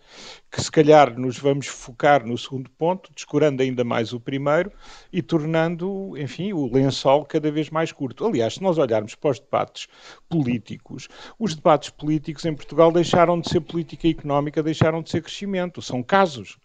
que, 0.50 0.60
se 0.60 0.70
calhar, 0.70 1.18
nos 1.18 1.38
vamos 1.38 1.66
focar 1.66 2.26
no 2.26 2.36
segundo 2.36 2.70
ponto, 2.70 3.10
descurando 3.14 3.62
ainda 3.62 3.84
mais 3.84 4.12
o 4.12 4.20
primeiro 4.20 4.72
e 5.12 5.22
tornando, 5.22 6.16
enfim, 6.16 6.52
o 6.52 6.72
lençol 6.72 7.24
cada 7.24 7.50
vez 7.50 7.70
mais 7.70 7.92
curto. 7.92 8.26
Aliás, 8.26 8.54
se 8.54 8.62
nós 8.62 8.78
olharmos 8.78 9.14
para 9.14 9.30
os 9.30 9.40
debates 9.40 9.88
políticos, 10.28 11.08
os 11.38 11.54
debates 11.54 11.90
políticos 11.90 12.44
em 12.44 12.54
Portugal 12.54 12.92
deixaram 12.92 13.40
de 13.40 13.48
ser 13.48 13.60
política 13.60 14.08
económica, 14.08 14.62
deixaram 14.62 15.02
de 15.02 15.10
ser 15.10 15.22
crescimento, 15.22 15.82
são 15.82 16.02
casos 16.02 16.58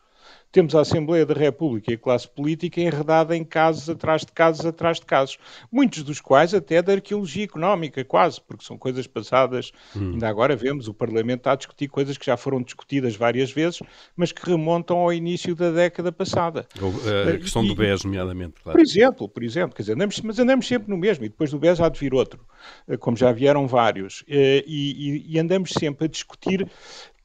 temos 0.55 0.73
a 0.73 0.79
Assembleia 0.79 1.25
da 1.25 1.33
República 1.33 1.91
e 1.91 1.95
a 1.95 1.97
classe 1.97 2.29
política 2.29 2.79
enredada 2.79 3.35
em 3.35 3.43
casos 3.43 3.89
atrás 3.89 4.21
de 4.21 4.31
casos 4.31 4.65
atrás 4.65 5.01
de 5.01 5.05
casos, 5.05 5.37
muitos 5.69 6.01
dos 6.01 6.21
quais 6.21 6.53
até 6.53 6.81
da 6.81 6.93
arqueologia 6.93 7.43
económica, 7.43 8.05
quase, 8.05 8.39
porque 8.39 8.63
são 8.63 8.77
coisas 8.77 9.05
passadas. 9.05 9.73
Hum. 9.93 10.13
Ainda 10.13 10.29
agora 10.29 10.55
vemos 10.55 10.87
o 10.87 10.93
Parlamento 10.93 11.47
a 11.47 11.55
discutir 11.55 11.89
coisas 11.89 12.17
que 12.17 12.25
já 12.25 12.37
foram 12.37 12.61
discutidas 12.61 13.17
várias 13.17 13.51
vezes, 13.51 13.81
mas 14.15 14.31
que 14.31 14.49
remontam 14.49 14.97
ao 14.97 15.11
início 15.11 15.53
da 15.55 15.71
década 15.71 16.09
passada. 16.11 16.65
A 16.81 17.31
eh, 17.31 17.37
questão 17.37 17.63
e, 17.63 17.67
do 17.67 17.75
BES, 17.75 18.05
nomeadamente, 18.05 18.55
claro. 18.63 18.77
Por 18.77 18.81
exemplo, 18.81 19.27
por 19.27 19.43
exemplo, 19.43 19.75
quer 19.75 19.81
dizer, 19.83 19.93
andamos, 19.93 20.21
mas 20.21 20.39
andamos 20.39 20.67
sempre 20.67 20.89
no 20.89 20.97
mesmo, 20.97 21.25
e 21.25 21.29
depois 21.29 21.51
do 21.51 21.59
BES 21.59 21.81
há 21.81 21.89
de 21.89 21.99
vir 21.99 22.13
outro, 22.13 22.39
eh, 22.87 22.95
como 22.95 23.17
já 23.17 23.31
vieram 23.33 23.67
vários, 23.67 24.23
eh, 24.27 24.63
e, 24.65 25.25
e, 25.27 25.35
e 25.35 25.39
andamos 25.39 25.71
sempre 25.71 26.05
a 26.05 26.07
discutir 26.07 26.65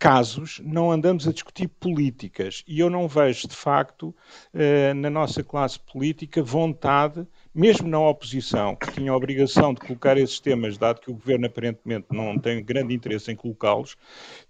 casos, 0.01 0.63
não 0.65 0.91
andamos 0.91 1.29
a 1.29 1.33
discutir 1.33 1.69
políticas. 1.69 2.65
E 2.67 2.81
eu 2.81 2.89
não 2.89 3.07
vejo, 3.07 3.47
de 3.47 3.55
facto, 3.55 4.17
eh, 4.55 4.95
na 4.95 5.11
nossa 5.11 5.45
classe 5.45 5.79
política, 5.79 6.43
vontade, 6.43 7.27
mesmo 7.55 7.87
na 7.87 8.01
oposição, 8.01 8.75
que 8.75 8.91
tinha 8.93 9.13
a 9.13 9.17
obrigação 9.17 9.75
de 9.75 9.81
colocar 9.81 10.17
esses 10.17 10.41
temas, 10.41 10.79
dado 10.79 11.03
que 11.03 11.11
o 11.11 11.15
governo 11.15 11.47
aparentemente 11.47 12.07
não 12.11 12.39
tem 12.39 12.65
grande 12.65 12.95
interesse 12.95 13.31
em 13.31 13.37
colocá-los, 13.37 13.95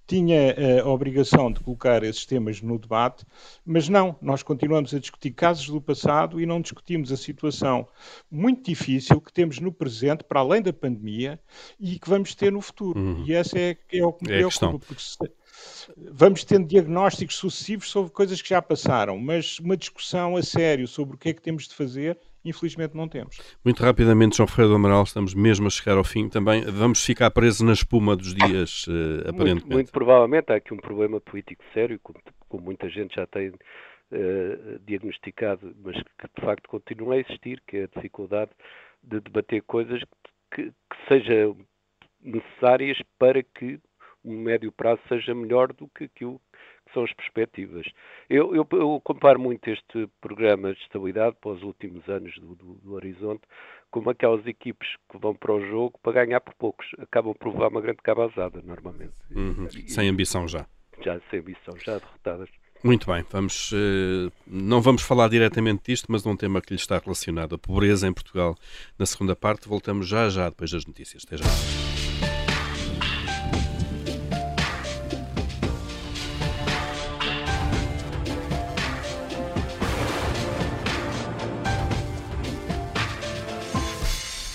tinha 0.07 0.55
eh, 0.57 0.81
a 0.81 0.89
obrigação 0.89 1.51
de 1.51 1.59
colocar 1.59 2.05
esses 2.05 2.25
temas 2.25 2.63
no 2.63 2.79
debate, 2.79 3.25
mas 3.65 3.89
não, 3.89 4.15
nós 4.23 4.45
continuamos 4.45 4.95
a 4.95 5.01
discutir 5.01 5.33
casos 5.33 5.67
do 5.69 5.81
passado 5.81 6.41
e 6.41 6.47
não 6.47 6.61
discutimos 6.61 7.11
a 7.11 7.17
situação 7.17 7.89
muito 8.31 8.63
difícil 8.65 9.21
que 9.21 9.33
temos 9.33 9.59
no 9.59 9.73
presente, 9.73 10.23
para 10.23 10.41
além 10.41 10.63
da 10.63 10.73
pandemia, 10.73 11.41
e 11.79 11.99
que 11.99 12.09
vamos 12.09 12.37
ter 12.37 12.53
no 12.53 12.61
futuro. 12.61 13.01
Uhum. 13.01 13.25
E 13.27 13.33
essa 13.33 13.59
é, 13.59 13.77
é 13.93 14.05
o 14.07 14.13
que 14.13 14.29
me 14.29 14.33
é 14.33 14.39
preocupa, 14.39 14.79
porque 14.79 15.03
se, 15.03 15.19
vamos 15.97 16.45
tendo 16.45 16.67
diagnósticos 16.67 17.37
sucessivos 17.37 17.91
sobre 17.91 18.13
coisas 18.13 18.41
que 18.41 18.49
já 18.49 18.63
passaram, 18.63 19.19
mas 19.19 19.59
uma 19.59 19.77
discussão 19.77 20.37
a 20.37 20.43
sério 20.43 20.87
sobre 20.87 21.15
o 21.15 21.19
que 21.19 21.31
é 21.31 21.33
que 21.33 21.43
temos 21.43 21.69
de 21.69 21.75
fazer, 21.75 22.19
infelizmente 22.45 22.97
não 22.97 23.09
temos. 23.09 23.39
Muito 23.65 23.83
rapidamente, 23.83 24.37
João 24.37 24.47
Ferreira 24.47 24.71
do 24.71 24.77
Amaral, 24.77 25.03
estamos 25.03 25.35
mesmo 25.35 25.67
a 25.67 25.71
chegar 25.71 25.97
ao 25.97 26.05
fim 26.05 26.29
também. 26.29 26.63
Vamos 26.65 27.05
ficar 27.05 27.31
presos 27.31 27.61
na 27.61 27.73
espuma 27.73 28.17
dos 28.17 28.35
dias, 28.35 28.87
uh, 28.87 29.21
aparentemente. 29.29 29.63
Muito, 29.63 29.73
muito, 29.73 29.93
provavelmente 29.93 30.53
há 30.53 30.57
aqui 30.57 30.73
um 30.73 30.79
problema 30.79 31.21
político 31.21 31.63
sério, 31.73 31.99
como, 32.03 32.19
como 32.49 32.65
muita 32.65 32.89
gente 32.89 33.17
já 33.17 33.27
tem 33.27 33.51
uh, 33.51 34.79
diagnosticado, 34.87 35.75
mas 35.83 35.97
que 35.97 36.29
de 36.37 36.45
facto 36.45 36.69
continua 36.69 37.15
a 37.15 37.19
existir, 37.19 37.63
que 37.67 37.79
é 37.79 37.85
a 37.85 37.89
dificuldade 37.95 38.51
de 39.03 39.21
debater 39.21 39.63
coisas 39.63 40.03
que, 40.55 40.65
que 40.65 41.09
sejam 41.09 41.57
necessárias 42.23 42.99
para 43.19 43.43
que 43.43 43.81
um 44.25 44.39
médio 44.39 44.73
prazo 44.73 45.01
seja 45.09 45.35
melhor 45.35 45.73
do 45.73 45.89
que 45.89 46.05
aquilo 46.05 46.41
que 46.87 46.95
são 46.95 47.05
as 47.05 47.13
perspectivas. 47.13 47.87
Eu, 48.29 48.55
eu, 48.55 48.67
eu 48.73 49.01
comparo 49.03 49.39
muito 49.39 49.69
este 49.69 50.09
programa 50.21 50.73
de 50.73 50.81
estabilidade 50.81 51.37
para 51.41 51.53
os 51.53 51.63
últimos 51.63 52.07
anos 52.09 52.35
do, 52.39 52.55
do, 52.55 52.75
do, 52.75 52.95
Horizonte 52.95 53.43
como 53.91 54.11
aquelas 54.11 54.47
equipes 54.47 54.89
que 55.11 55.19
vão 55.19 55.35
para 55.35 55.53
o 55.53 55.67
jogo 55.67 55.99
para 56.03 56.25
ganhar 56.25 56.41
por 56.41 56.55
poucos. 56.55 56.87
Acabam 56.99 57.35
por 57.35 57.53
levar 57.53 57.69
uma 57.69 57.81
grande 57.81 57.99
cabazada, 58.03 58.61
normalmente. 58.63 59.15
Uhum. 59.31 59.67
E, 59.67 59.91
sem 59.91 60.09
ambição 60.09 60.47
já. 60.47 60.67
Já 61.01 61.21
sem 61.31 61.41
ambição, 61.41 61.77
já 61.79 61.99
derrotadas. 61.99 62.49
Muito 62.83 63.07
bem, 63.13 63.25
vamos, 63.31 63.73
uh, 63.73 64.33
não 64.47 64.81
vamos 64.81 65.03
falar 65.03 65.29
diretamente 65.29 65.83
disto, 65.93 66.07
mas 66.09 66.23
de 66.23 66.29
um 66.29 66.37
tema 66.37 66.63
que 66.63 66.71
lhe 66.71 66.81
está 66.81 66.99
relacionado, 66.99 67.55
a 67.55 67.59
pobreza 67.59 68.09
em 68.09 68.13
Portugal. 68.13 68.57
Na 68.99 69.05
segunda 69.05 69.37
parte, 69.37 69.69
voltamos 69.69 70.09
já 70.09 70.31
já 70.31 70.49
depois 70.49 70.71
das 70.71 70.87
notícias. 70.87 71.25
Até 71.27 71.37
já. 71.37 72.00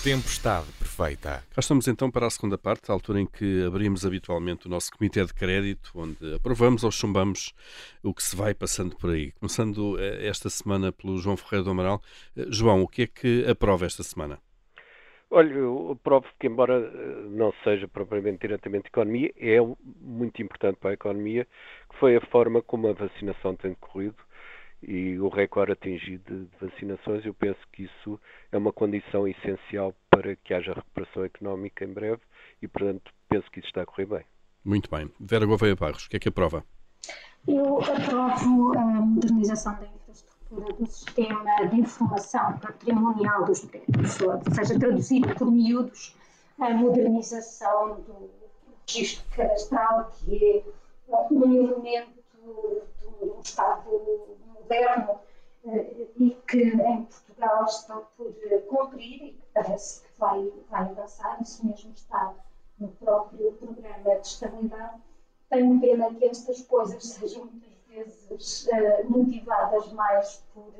Tempestade 0.06 0.66
feita. 0.84 1.42
Cá 1.52 1.58
estamos 1.58 1.88
então 1.88 2.08
para 2.08 2.28
a 2.28 2.30
segunda 2.30 2.56
parte, 2.56 2.88
a 2.88 2.94
altura 2.94 3.20
em 3.20 3.26
que 3.26 3.64
abrimos 3.66 4.06
habitualmente 4.06 4.68
o 4.68 4.70
nosso 4.70 4.92
comitê 4.96 5.24
de 5.24 5.34
crédito, 5.34 5.90
onde 5.96 6.36
aprovamos 6.36 6.84
ou 6.84 6.92
chumbamos 6.92 7.52
o 8.04 8.14
que 8.14 8.22
se 8.22 8.36
vai 8.36 8.54
passando 8.54 8.96
por 8.96 9.10
aí. 9.10 9.32
Começando 9.32 9.98
eh, 9.98 10.28
esta 10.28 10.48
semana 10.48 10.92
pelo 10.92 11.18
João 11.18 11.36
Ferreira 11.36 11.64
do 11.64 11.70
Amaral. 11.70 12.00
Eh, 12.36 12.46
João, 12.50 12.82
o 12.82 12.86
que 12.86 13.02
é 13.02 13.06
que 13.08 13.50
aprova 13.50 13.84
esta 13.84 14.04
semana? 14.04 14.38
Olha, 15.28 15.52
eu 15.52 15.90
aprovo 16.00 16.28
que, 16.38 16.46
embora 16.46 16.74
eh, 16.74 17.26
não 17.30 17.52
seja 17.64 17.88
propriamente 17.88 18.42
diretamente 18.42 18.86
economia, 18.86 19.32
é 19.36 19.58
muito 20.00 20.40
importante 20.40 20.76
para 20.76 20.90
a 20.90 20.94
economia, 20.94 21.48
que 21.90 21.98
foi 21.98 22.14
a 22.14 22.20
forma 22.20 22.62
como 22.62 22.86
a 22.86 22.92
vacinação 22.92 23.56
tem 23.56 23.72
decorrido 23.72 24.14
e 24.82 25.18
o 25.18 25.28
recorde 25.28 25.72
atingido 25.72 26.46
de 26.46 26.48
vacinações, 26.60 27.24
eu 27.24 27.34
penso 27.34 27.60
que 27.72 27.84
isso 27.84 28.20
é 28.52 28.58
uma 28.58 28.72
condição 28.72 29.26
essencial 29.26 29.94
para 30.10 30.36
que 30.36 30.54
haja 30.54 30.74
recuperação 30.74 31.24
económica 31.24 31.84
em 31.84 31.92
breve 31.92 32.20
e, 32.60 32.68
portanto, 32.68 33.12
penso 33.28 33.50
que 33.50 33.60
isso 33.60 33.68
está 33.68 33.82
a 33.82 33.86
correr 33.86 34.06
bem. 34.06 34.24
Muito 34.64 34.90
bem. 34.90 35.10
Vera 35.20 35.46
Gouveia 35.46 35.76
Barros, 35.76 36.06
o 36.06 36.10
que 36.10 36.16
é 36.16 36.20
que 36.20 36.28
aprova? 36.28 36.64
Eu 37.46 37.78
aprovo 37.80 38.76
a 38.76 38.84
modernização 38.84 39.74
da 39.74 39.86
infraestrutura 39.86 40.72
do 40.72 40.86
sistema 40.86 41.66
de 41.68 41.80
informação 41.80 42.58
patrimonial 42.58 43.44
dos 43.44 43.64
prédios, 43.64 44.20
ou 44.20 44.40
seja, 44.52 44.78
traduzido 44.78 45.34
por 45.36 45.50
miúdos, 45.50 46.16
a 46.58 46.70
modernização 46.70 48.00
do 48.00 48.30
registro 48.86 49.24
cadastral, 49.36 50.10
que 50.10 50.64
é 51.08 51.16
um 51.30 51.54
elemento 51.54 52.16
do 53.10 53.40
Estado 53.44 53.84
moderno 54.66 55.20
eh, 55.64 56.06
e 56.18 56.30
que 56.48 56.62
em 56.62 57.04
Portugal 57.04 57.64
está 57.64 57.96
por 58.16 58.34
eh, 58.44 58.58
cumprir 58.68 59.22
e 59.22 59.32
que 59.32 59.42
parece 59.54 60.02
que 60.02 60.08
vai, 60.18 60.52
vai 60.70 60.82
avançar, 60.82 61.40
isso 61.40 61.64
mesmo 61.64 61.92
está 61.94 62.34
no 62.78 62.88
próprio 62.88 63.52
programa 63.52 64.16
de 64.16 64.26
estabilidade. 64.26 65.00
Tenho 65.48 65.80
pena 65.80 66.12
que 66.14 66.24
estas 66.24 66.62
coisas 66.62 67.04
sejam 67.04 67.46
muitas 67.46 67.76
vezes 67.88 68.66
uh, 68.66 69.10
motivadas 69.10 69.92
mais 69.92 70.42
por, 70.52 70.74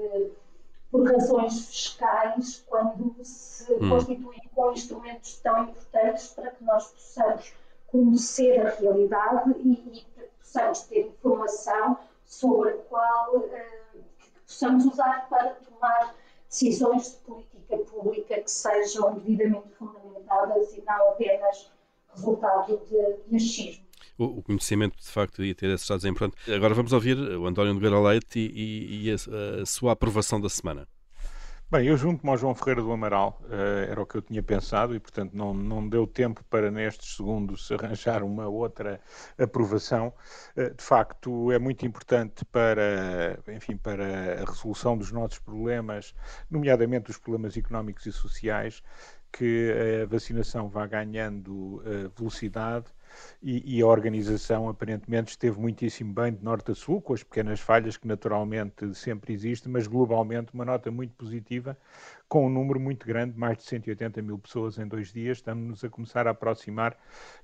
por 0.91 1.09
razões 1.09 1.69
fiscais, 1.69 2.65
quando 2.69 3.15
se 3.23 3.73
hum. 3.75 3.89
constituem 3.89 4.43
com 4.55 4.73
instrumentos 4.73 5.39
tão 5.39 5.65
importantes 5.65 6.29
para 6.29 6.51
que 6.51 6.65
nós 6.65 6.89
possamos 6.89 7.55
conhecer 7.87 8.67
a 8.67 8.71
realidade 8.71 9.53
e, 9.61 9.73
e 9.99 10.07
possamos 10.41 10.83
ter 10.83 11.07
informação 11.07 11.99
sobre 12.27 12.71
a 12.71 12.77
qual 12.89 13.37
uh, 13.37 14.05
possamos 14.45 14.85
usar 14.85 15.29
para 15.29 15.55
tomar 15.55 16.15
decisões 16.49 17.13
de 17.13 17.17
política 17.19 17.79
pública 17.79 18.41
que 18.41 18.51
sejam 18.51 19.15
devidamente 19.15 19.69
fundamentadas 19.79 20.75
e 20.75 20.83
não 20.83 21.09
apenas 21.11 21.71
resultado 22.15 22.81
de, 22.89 23.29
de 23.29 23.37
achismo. 23.37 23.87
O, 24.19 24.43
conhecimento, 24.43 24.97
de 24.99 25.09
facto, 25.09 25.45
ia 25.45 25.55
ter 25.55 25.69
esses 25.69 25.87
dados 25.87 26.05
em 26.05 26.15
pronto. 26.15 26.37
Agora 26.51 26.73
vamos 26.73 26.93
ouvir 26.93 27.19
o 27.19 27.47
António 27.47 27.75
Nogueira 27.75 28.01
Leite 28.01 28.39
e, 28.39 29.05
e, 29.05 29.09
e 29.09 29.11
a, 29.11 29.63
a 29.63 29.67
sua 29.67 29.93
aprovação 29.93 30.41
da 30.41 30.49
semana. 30.49 30.89
Bem, 31.69 31.89
eu 31.89 31.97
junto-me 31.97 32.31
ao 32.31 32.37
João 32.37 32.55
Ferreira 32.55 32.81
do 32.81 32.93
Amaral, 32.93 33.41
uh, 33.43 33.91
era 33.91 34.01
o 34.01 34.07
que 34.07 34.17
eu 34.17 34.23
tinha 34.23 34.41
pensado 34.41 34.95
e, 34.95 35.01
portanto, 35.01 35.33
não, 35.35 35.53
não 35.53 35.89
deu 35.89 36.07
tempo 36.07 36.45
para 36.45 36.71
nestes 36.71 37.17
segundos 37.17 37.69
arranjar 37.73 38.23
uma 38.23 38.47
outra 38.47 39.01
aprovação. 39.37 40.15
Uh, 40.57 40.73
de 40.73 40.83
facto, 40.85 41.51
é 41.51 41.59
muito 41.59 41.85
importante 41.85 42.45
para, 42.45 43.41
enfim, 43.49 43.77
para 43.77 44.43
a 44.43 44.45
resolução 44.45 44.97
dos 44.97 45.11
nossos 45.11 45.41
problemas, 45.41 46.15
nomeadamente 46.49 47.11
os 47.11 47.19
problemas 47.19 47.57
económicos 47.57 48.07
e 48.07 48.13
sociais, 48.13 48.81
que 49.33 49.73
a 50.05 50.07
vacinação 50.07 50.69
vá 50.69 50.87
ganhando 50.87 51.79
uh, 51.79 52.09
velocidade 52.17 52.87
e, 53.43 53.79
e, 53.79 53.83
a 53.83 53.87
organização 53.87 54.69
aparentemente 54.69 55.31
esteve 55.31 55.59
muitíssimo 55.59 56.13
bem 56.13 56.33
de 56.33 56.43
norte 56.45 56.71
a 56.71 56.75
sul, 56.75 57.01
com 57.01 57.13
as 57.13 57.23
pequenas 57.23 57.61
falhas 57.61 57.97
que 57.97 58.07
naturalmente 58.07 58.95
sempre 58.95 59.33
existem, 59.33 59.71
mas 59.71 59.87
globalmente 59.87 60.53
uma 60.55 60.65
nota 60.65 60.91
muito 60.91 61.15
positiva, 61.15 61.77
com 62.29 62.47
um 62.47 62.51
número 62.51 62.81
muito 62.81 63.07
grande, 63.07 63.39
mais 63.39 63.59
de 63.59 63.65
180 63.65 64.21
mil 64.23 64.39
pessoas 64.39 64.79
em 64.79 64.87
dois 64.87 65.13
dias. 65.13 65.39
Estamos 65.39 65.85
a 65.85 65.89
começar 65.89 66.27
a 66.27 66.31
aproximar 66.31 66.97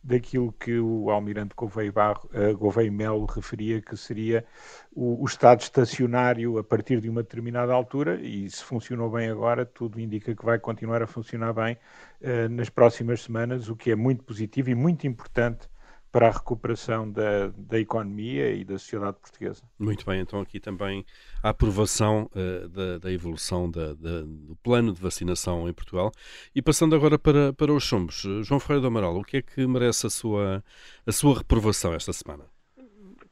daquilo 0.02 0.52
que 0.52 0.78
o 0.78 1.10
almirante 1.10 1.54
Gouveia, 1.54 1.92
Barro, 1.92 2.28
uh, 2.34 2.56
Gouveia 2.56 2.90
Melo 2.90 3.24
referia, 3.26 3.80
que 3.80 3.96
seria 3.96 4.44
o, 4.92 5.22
o 5.22 5.24
estado 5.24 5.60
estacionário 5.60 6.58
a 6.58 6.64
partir 6.64 7.00
de 7.00 7.08
uma 7.08 7.22
determinada 7.22 7.72
altura, 7.72 8.20
e 8.20 8.48
se 8.50 8.62
funcionou 8.62 9.10
bem 9.10 9.28
agora, 9.28 9.64
tudo 9.64 10.00
indica 10.00 10.34
que 10.34 10.44
vai 10.44 10.58
continuar 10.58 11.02
a 11.02 11.06
funcionar 11.06 11.52
bem 11.52 11.76
uh, 12.20 12.48
nas 12.50 12.68
próximas 12.68 13.22
semanas, 13.22 13.68
o 13.68 13.76
que 13.76 13.90
é 13.90 13.96
muito 13.96 14.24
positivo 14.24 14.70
e 14.70 14.74
muito 14.74 15.06
importante 15.06 15.70
para 16.12 16.28
a 16.28 16.30
recuperação 16.30 17.10
da, 17.10 17.48
da 17.56 17.80
economia 17.80 18.52
e 18.52 18.64
da 18.64 18.78
sociedade 18.78 19.16
portuguesa. 19.18 19.62
Muito 19.78 20.04
bem, 20.04 20.20
então 20.20 20.40
aqui 20.40 20.60
também 20.60 21.06
a 21.42 21.48
aprovação 21.48 22.30
uh, 22.36 22.68
da, 22.68 22.98
da, 22.98 23.10
evolução 23.10 23.70
da, 23.70 23.94
da, 23.94 24.20
do 24.20 24.54
plano 24.62 24.92
de 24.92 25.00
vacinação 25.00 25.66
em 25.66 25.72
Portugal. 25.72 26.12
E 26.54 26.60
passando 26.60 26.94
agora 26.94 27.18
para, 27.18 27.54
para 27.54 27.72
os 27.72 27.82
chumbos, 27.82 28.26
João 28.42 28.60
Ferreira 28.60 28.82
do 28.82 28.88
Amaral, 28.88 29.16
o 29.16 29.24
que 29.24 29.38
é 29.38 29.42
que 29.42 29.66
merece 29.66 30.06
a 30.06 30.10
sua, 30.10 30.62
a 31.06 31.12
sua 31.12 31.38
reprovação 31.38 31.94
esta 31.94 32.12
semana? 32.12 32.44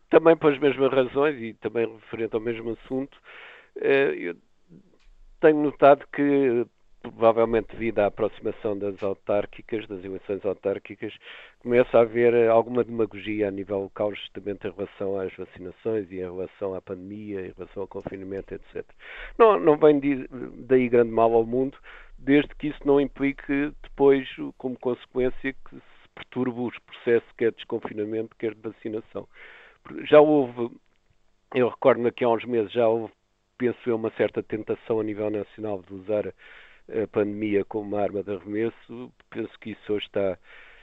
Também 0.09 0.35
pelas 0.35 0.59
mesmas 0.59 0.91
razões 0.91 1.41
e 1.41 1.53
também 1.55 1.87
referente 1.87 2.35
ao 2.35 2.41
mesmo 2.41 2.71
assunto, 2.73 3.15
uh, 3.77 3.83
eu 3.83 4.35
tenho 5.39 5.63
notado 5.63 6.07
que 6.11 6.67
provavelmente 7.03 7.73
devido 7.73 8.01
à 8.01 8.07
aproximação 8.07 8.79
das 8.79 9.03
autárquicas, 9.03 9.87
das 9.89 10.05
eleições 10.05 10.45
autárquicas, 10.45 11.13
começa 11.61 11.99
a 11.99 12.03
haver 12.03 12.49
alguma 12.49 12.85
demagogia 12.85 13.49
a 13.49 13.51
nível 13.51 13.81
local, 13.81 14.15
justamente 14.15 14.67
em 14.67 14.71
relação 14.71 15.19
às 15.19 15.35
vacinações 15.35 16.11
e 16.11 16.17
em 16.17 16.21
relação 16.21 16.75
à 16.75 16.81
pandemia, 16.81 17.41
em 17.41 17.53
relação 17.57 17.83
ao 17.83 17.89
confinamento, 17.89 18.55
etc. 18.55 18.85
Não, 19.39 19.59
não 19.59 19.77
vem 19.77 20.01
daí 20.67 20.89
grande 20.89 21.11
mal 21.11 21.33
ao 21.33 21.45
mundo, 21.45 21.79
desde 22.19 22.55
que 22.55 22.69
isso 22.69 22.81
não 22.85 23.01
implique 23.01 23.73
depois, 23.83 24.29
como 24.59 24.79
consequência, 24.79 25.53
que 25.53 25.77
se 25.77 26.09
perturbe 26.15 26.61
os 26.61 26.79
processos, 26.81 27.31
quer 27.39 27.51
de 27.51 27.57
desconfinamento, 27.57 28.37
quer 28.37 28.55
de 28.55 28.61
vacinação. 28.61 29.27
Já 30.05 30.21
houve, 30.21 30.71
eu 31.55 31.69
recordo-me 31.69 32.13
que 32.13 32.25
há 32.25 32.29
uns 32.29 32.45
meses 32.45 32.71
já 32.73 32.87
houve, 32.87 33.13
penso 33.57 33.79
eu, 33.87 33.97
uma 33.97 34.11
certa 34.13 34.43
tentação 34.43 35.01
a 35.01 35.05
nível 35.05 35.31
nacional 35.31 35.83
de 35.87 35.95
usar 35.95 36.33
a 37.03 37.07
pandemia 37.07 37.65
como 37.65 37.89
uma 37.89 38.03
arma 38.03 38.23
de 38.23 38.33
arremesso, 38.33 39.13
penso 39.31 39.59
que 39.61 39.71
isso 39.71 39.93
hoje 39.93 40.07
está, 40.07 40.39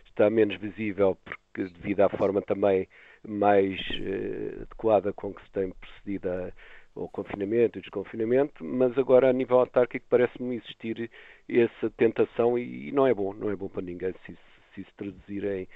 está 0.06 0.30
menos 0.30 0.60
visível, 0.60 1.18
porque 1.24 1.74
devido 1.74 2.02
à 2.02 2.10
forma 2.10 2.42
também 2.42 2.88
mais 3.28 3.80
eh, 3.94 4.62
adequada 4.62 5.12
com 5.14 5.34
que 5.34 5.44
se 5.44 5.52
tem 5.52 5.72
procedido 5.72 6.30
a, 6.30 6.52
ao 6.96 7.10
confinamento 7.10 7.78
e 7.78 7.82
desconfinamento, 7.82 8.64
mas 8.64 8.98
agora 8.98 9.30
a 9.30 9.34
nível 9.34 9.60
autárquico 9.60 10.06
parece-me 10.10 10.56
existir 10.56 11.10
essa 11.50 11.90
tentação 11.92 12.58
e, 12.58 12.90
e, 12.90 12.92
não 12.92 13.06
é 13.06 13.14
bom, 13.14 13.34
não 13.34 13.50
é 13.50 13.56
bom 13.56 13.68
para 13.68 13.82
ninguém 13.82 14.14
se, 14.26 14.38
se 14.74 14.82
isso 14.82 14.92
traduzir 14.98 15.44
em, 15.44 15.68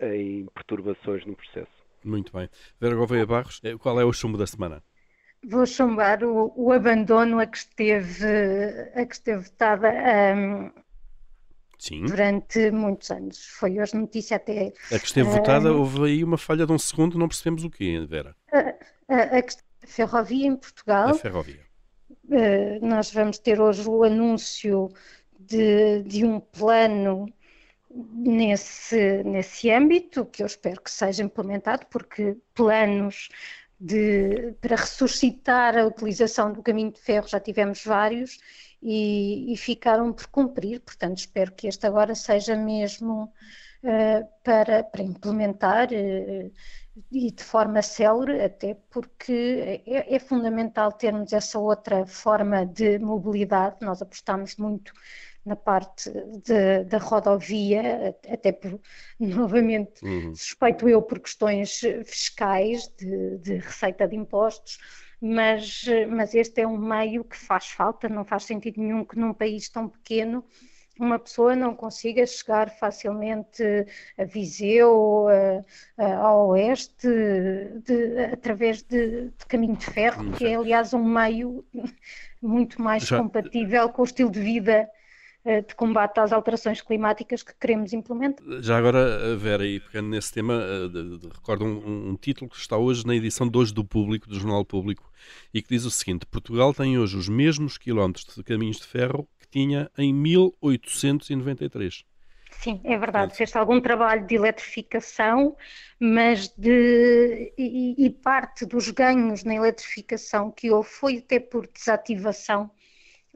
em 0.00 0.46
perturbações 0.54 1.24
no 1.26 1.36
processo. 1.36 1.82
Muito 2.04 2.32
bem. 2.32 2.48
Vera 2.80 2.94
Gouveia 2.94 3.26
Barros, 3.26 3.60
eh, 3.62 3.76
qual 3.76 4.00
é 4.00 4.04
o 4.04 4.12
chumbo 4.12 4.36
da 4.36 4.46
semana? 4.46 4.82
Vou 5.44 5.66
chumbar 5.66 6.22
o, 6.24 6.52
o, 6.56 6.72
abandono 6.72 7.38
a 7.38 7.46
que 7.46 7.58
esteve, 7.58 8.26
a 8.94 9.04
que 9.04 9.14
esteve 9.14 9.42
votada 9.42 9.88
um, 10.36 10.70
durante 12.06 12.70
muitos 12.70 13.10
anos. 13.10 13.46
Foi 13.46 13.80
hoje 13.80 13.96
notícia 13.96 14.36
até. 14.36 14.72
A 14.92 14.98
que 14.98 15.06
esteve 15.06 15.28
votada, 15.28 15.72
houve 15.72 16.04
aí 16.04 16.24
uma 16.24 16.38
falha 16.38 16.66
de 16.66 16.72
um 16.72 16.78
segundo, 16.78 17.18
não 17.18 17.28
percebemos 17.28 17.64
o 17.64 17.70
quê, 17.70 18.04
Vera? 18.08 18.36
A, 18.52 18.58
a, 18.58 19.38
a 19.38 19.86
ferrovia 19.86 20.46
em 20.46 20.56
Portugal. 20.56 21.10
A 21.10 21.14
ferrovia. 21.14 21.60
Uh, 22.24 22.86
nós 22.86 23.12
vamos 23.12 23.38
ter 23.38 23.60
hoje 23.60 23.88
o 23.88 24.04
anúncio 24.04 24.88
de, 25.38 26.02
de 26.02 26.24
um 26.24 26.38
plano 26.38 27.26
nesse, 27.94 29.22
nesse 29.24 29.70
âmbito, 29.70 30.24
que 30.24 30.42
eu 30.42 30.46
espero 30.46 30.80
que 30.80 30.90
seja 30.90 31.22
implementado, 31.22 31.86
porque 31.90 32.36
planos 32.54 33.28
de, 33.82 34.52
para 34.60 34.76
ressuscitar 34.76 35.76
a 35.76 35.84
utilização 35.84 36.52
do 36.52 36.62
caminho 36.62 36.92
de 36.92 37.00
ferro, 37.00 37.26
já 37.26 37.40
tivemos 37.40 37.84
vários 37.84 38.38
e, 38.80 39.52
e 39.52 39.56
ficaram 39.56 40.12
por 40.12 40.28
cumprir, 40.28 40.80
portanto 40.80 41.18
espero 41.18 41.52
que 41.52 41.66
este 41.66 41.84
agora 41.84 42.14
seja 42.14 42.54
mesmo 42.54 43.24
uh, 43.82 44.28
para, 44.44 44.84
para 44.84 45.02
implementar 45.02 45.88
uh, 45.90 46.52
e 47.10 47.32
de 47.32 47.42
forma 47.42 47.82
célere, 47.82 48.40
até 48.44 48.74
porque 48.88 49.82
é, 49.84 50.14
é, 50.14 50.18
fundamental 50.20 50.92
termos 50.92 51.32
essa 51.32 51.58
outra 51.58 52.06
forma 52.06 52.64
de 52.64 53.00
mobilidade, 53.00 53.78
nós 53.80 54.00
apostamos 54.00 54.56
muito 54.56 54.92
na 55.44 55.56
parte 55.56 56.10
de, 56.44 56.84
da 56.84 56.98
rodovia, 56.98 58.16
até 58.30 58.52
por, 58.52 58.80
novamente, 59.18 60.04
uhum. 60.04 60.34
suspeito 60.34 60.88
eu 60.88 61.02
por 61.02 61.18
questões 61.18 61.80
fiscais, 62.04 62.88
de, 62.96 63.38
de, 63.38 63.54
receita 63.56 64.06
de 64.06 64.16
impostos, 64.16 64.78
mas, 65.20 65.84
mas 66.08 66.34
este 66.34 66.60
é 66.62 66.66
um 66.66 66.76
meio 66.76 67.24
que 67.24 67.36
faz 67.36 67.68
falta, 67.68 68.08
não 68.08 68.24
faz 68.24 68.44
sentido 68.44 68.80
nenhum 68.80 69.04
que 69.04 69.18
num 69.18 69.32
país 69.32 69.68
tão 69.68 69.88
pequeno 69.88 70.44
uma 70.98 71.18
pessoa 71.18 71.56
não 71.56 71.74
consiga 71.74 72.26
chegar 72.26 72.70
facilmente 72.70 73.62
a 74.16 74.24
Viseu, 74.24 75.26
a, 75.28 76.04
a, 76.04 76.16
ao 76.16 76.48
oeste, 76.48 77.08
de, 77.84 78.24
através 78.32 78.82
de, 78.82 79.30
de, 79.30 79.46
caminho 79.48 79.76
de 79.76 79.86
ferro, 79.86 80.30
que 80.32 80.46
é 80.46 80.54
aliás 80.54 80.92
um 80.92 81.04
meio 81.04 81.64
muito 82.40 82.80
mais 82.80 83.04
Já... 83.04 83.18
compatível 83.18 83.88
com 83.88 84.02
o 84.02 84.04
estilo 84.04 84.30
de 84.30 84.40
vida 84.40 84.88
de 85.44 85.74
combate 85.74 86.20
às 86.20 86.32
alterações 86.32 86.80
climáticas 86.80 87.42
que 87.42 87.52
queremos 87.58 87.92
implementar. 87.92 88.44
Já 88.62 88.78
agora, 88.78 89.36
Vera, 89.36 89.66
e 89.66 89.80
pegando 89.80 90.10
nesse 90.10 90.32
tema, 90.32 90.54
eh, 90.54 91.28
recordo 91.34 91.64
um, 91.64 92.10
um, 92.10 92.16
título 92.16 92.48
que 92.48 92.56
está 92.56 92.76
hoje 92.76 93.04
na 93.04 93.14
edição 93.14 93.48
de 93.48 93.58
hoje 93.58 93.74
do 93.74 93.84
Público, 93.84 94.28
do 94.28 94.38
Jornal 94.38 94.64
Público, 94.64 95.10
e 95.52 95.60
que 95.60 95.68
diz 95.68 95.84
o 95.84 95.90
seguinte: 95.90 96.26
Portugal 96.26 96.72
tem 96.72 96.96
hoje 96.96 97.16
os 97.16 97.28
mesmos 97.28 97.76
quilómetros 97.76 98.24
de 98.36 98.42
caminhos 98.44 98.76
de 98.76 98.86
ferro 98.86 99.28
que 99.40 99.48
tinha 99.48 99.90
em 99.98 100.14
1893. 100.14 102.04
Sim, 102.52 102.80
é 102.84 102.96
verdade. 102.96 103.34
Fez 103.34 103.56
algum 103.56 103.80
trabalho 103.80 104.24
de 104.24 104.36
eletrificação, 104.36 105.56
mas 105.98 106.48
de 106.56 107.52
e, 107.58 108.06
e, 108.06 108.10
parte 108.10 108.64
dos 108.64 108.90
ganhos 108.90 109.42
na 109.42 109.54
eletrificação 109.56 110.52
que 110.52 110.70
houve 110.70 110.88
foi 110.88 111.18
até 111.18 111.40
por 111.40 111.66
desativação 111.66 112.70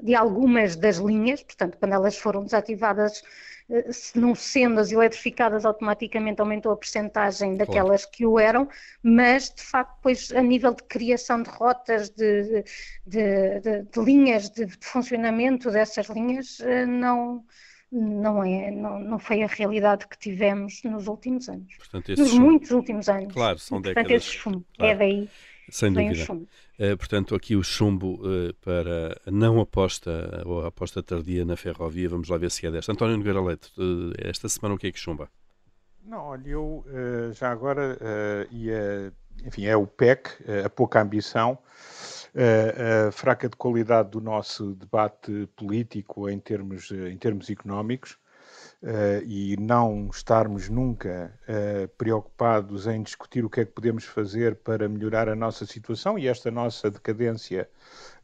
de 0.00 0.14
algumas 0.14 0.76
das 0.76 0.98
linhas, 0.98 1.42
portanto, 1.42 1.78
quando 1.78 1.92
elas 1.92 2.16
foram 2.16 2.44
desativadas, 2.44 3.22
eh, 3.68 3.90
se 3.92 4.18
não 4.18 4.34
sendo 4.34 4.78
as 4.78 4.92
eletrificadas, 4.92 5.64
automaticamente 5.64 6.40
aumentou 6.40 6.72
a 6.72 6.76
percentagem 6.76 7.56
daquelas 7.56 8.02
claro. 8.02 8.16
que 8.16 8.26
o 8.26 8.38
eram, 8.38 8.68
mas 9.02 9.50
de 9.50 9.62
facto, 9.62 9.96
depois, 9.96 10.32
a 10.32 10.42
nível 10.42 10.74
de 10.74 10.82
criação 10.82 11.42
de 11.42 11.50
rotas, 11.50 12.10
de, 12.10 12.62
de, 13.06 13.60
de, 13.60 13.82
de 13.82 14.00
linhas, 14.00 14.50
de, 14.50 14.66
funcionamento 14.80 15.70
dessas 15.70 16.08
linhas, 16.08 16.60
eh, 16.60 16.84
não, 16.84 17.44
não, 17.90 18.44
é, 18.44 18.70
não, 18.70 18.98
não 18.98 19.18
foi 19.18 19.42
a 19.42 19.46
realidade 19.46 20.06
que 20.06 20.18
tivemos 20.18 20.82
nos 20.84 21.06
últimos 21.06 21.48
anos. 21.48 21.74
Portanto, 21.76 22.08
nos 22.18 22.28
chumbo, 22.30 22.44
muitos 22.44 22.70
últimos 22.70 23.08
anos. 23.08 23.32
Claro, 23.32 23.58
são 23.58 23.80
Portanto, 23.80 24.04
décadas. 24.04 24.26
Esse 24.26 24.36
chumbo, 24.36 24.64
é 24.74 24.76
claro. 24.76 24.92
é 24.92 24.96
daí. 24.96 25.30
Sem 25.70 25.92
dúvida. 25.92 26.32
Uh, 26.32 26.96
portanto, 26.96 27.34
aqui 27.34 27.56
o 27.56 27.62
chumbo 27.62 28.20
uh, 28.20 28.54
para 28.54 29.20
a 29.26 29.30
não 29.30 29.60
aposta 29.60 30.42
ou 30.44 30.64
a 30.64 30.68
aposta 30.68 31.02
tardia 31.02 31.44
na 31.44 31.56
ferrovia, 31.56 32.08
vamos 32.08 32.28
lá 32.28 32.36
ver 32.36 32.50
se 32.50 32.66
é 32.66 32.70
desta. 32.70 32.92
António 32.92 33.16
Nogueira 33.16 33.40
Leite, 33.40 33.72
uh, 33.78 34.12
esta 34.18 34.48
semana 34.48 34.74
o 34.74 34.78
que 34.78 34.86
é 34.86 34.92
que 34.92 34.98
chumba? 34.98 35.28
Não, 36.04 36.18
olha, 36.18 36.48
eu 36.48 36.84
já 37.32 37.50
agora 37.50 37.98
ia, 38.52 39.12
enfim, 39.44 39.64
é 39.64 39.76
o 39.76 39.88
PEC, 39.88 40.30
a 40.64 40.70
pouca 40.70 41.02
ambição, 41.02 41.58
a 43.08 43.10
fraca 43.10 43.48
de 43.48 43.56
qualidade 43.56 44.10
do 44.10 44.20
nosso 44.20 44.76
debate 44.76 45.48
político 45.56 46.30
em 46.30 46.38
termos, 46.38 46.92
em 46.92 47.16
termos 47.16 47.50
económicos 47.50 48.16
uh, 48.86 49.22
e 49.26 49.56
não 49.58 50.08
estarmos 50.12 50.68
nunca 50.68 51.32
uh, 51.48 51.88
preocupados 51.98 52.86
em 52.86 53.02
discutir 53.02 53.44
o 53.44 53.50
que 53.50 53.60
é 53.60 53.64
que 53.64 53.72
podemos 53.72 54.04
fazer 54.04 54.54
para 54.54 54.88
melhorar 54.88 55.28
a 55.28 55.34
nossa 55.34 55.66
situação 55.66 56.16
e 56.18 56.28
esta 56.28 56.50
nossa 56.50 56.88
decadência 56.90 57.68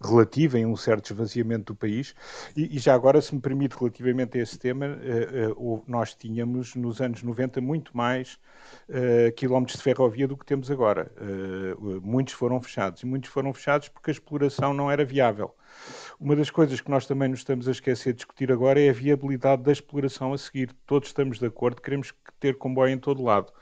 relativa 0.00 0.58
em 0.58 0.66
um 0.66 0.76
certo 0.76 1.12
esvaziamento 1.12 1.72
do 1.72 1.76
país. 1.76 2.14
E, 2.56 2.76
e 2.76 2.78
já 2.78 2.94
agora, 2.94 3.20
se 3.20 3.34
me 3.34 3.40
permite, 3.40 3.76
relativamente 3.76 4.38
a 4.38 4.42
esse 4.42 4.58
tema, 4.58 4.86
uh, 4.86 5.82
nós 5.86 6.14
tínhamos 6.14 6.74
nos 6.76 7.00
anos 7.00 7.22
90 7.22 7.60
muito 7.60 7.96
mais 7.96 8.38
quilómetros 9.36 9.78
de 9.78 9.82
ferrovia 9.82 10.28
do 10.28 10.36
que 10.36 10.44
temos 10.44 10.70
agora. 10.70 11.10
muitos 12.02 12.34
foram 12.34 12.60
fechados 12.60 13.02
e 13.02 13.06
muitos 13.06 13.30
foram 13.30 13.52
fechados 13.52 13.88
porque 13.88 14.10
a 14.10 14.12
exploração 14.12 14.72
não 14.72 14.90
era 14.90 15.04
viável. 15.04 15.54
Uma 16.22 16.36
das 16.36 16.50
coisas 16.50 16.80
que 16.80 16.88
nós 16.88 17.04
também 17.04 17.28
nos 17.28 17.40
estamos 17.40 17.66
a 17.66 17.72
esquecer 17.72 18.12
de 18.12 18.18
discutir 18.18 18.52
agora 18.52 18.80
é 18.80 18.90
a 18.90 18.92
viabilidade 18.92 19.64
da 19.64 19.72
exploração 19.72 20.32
a 20.32 20.38
seguir. 20.38 20.70
Todos 20.86 21.08
estamos 21.08 21.40
de 21.40 21.46
acordo, 21.46 21.82
queremos 21.82 22.14
ter 22.38 22.56
comboio 22.56 22.92
em 22.92 22.98
todo 22.98 23.24
lado. 23.24 23.52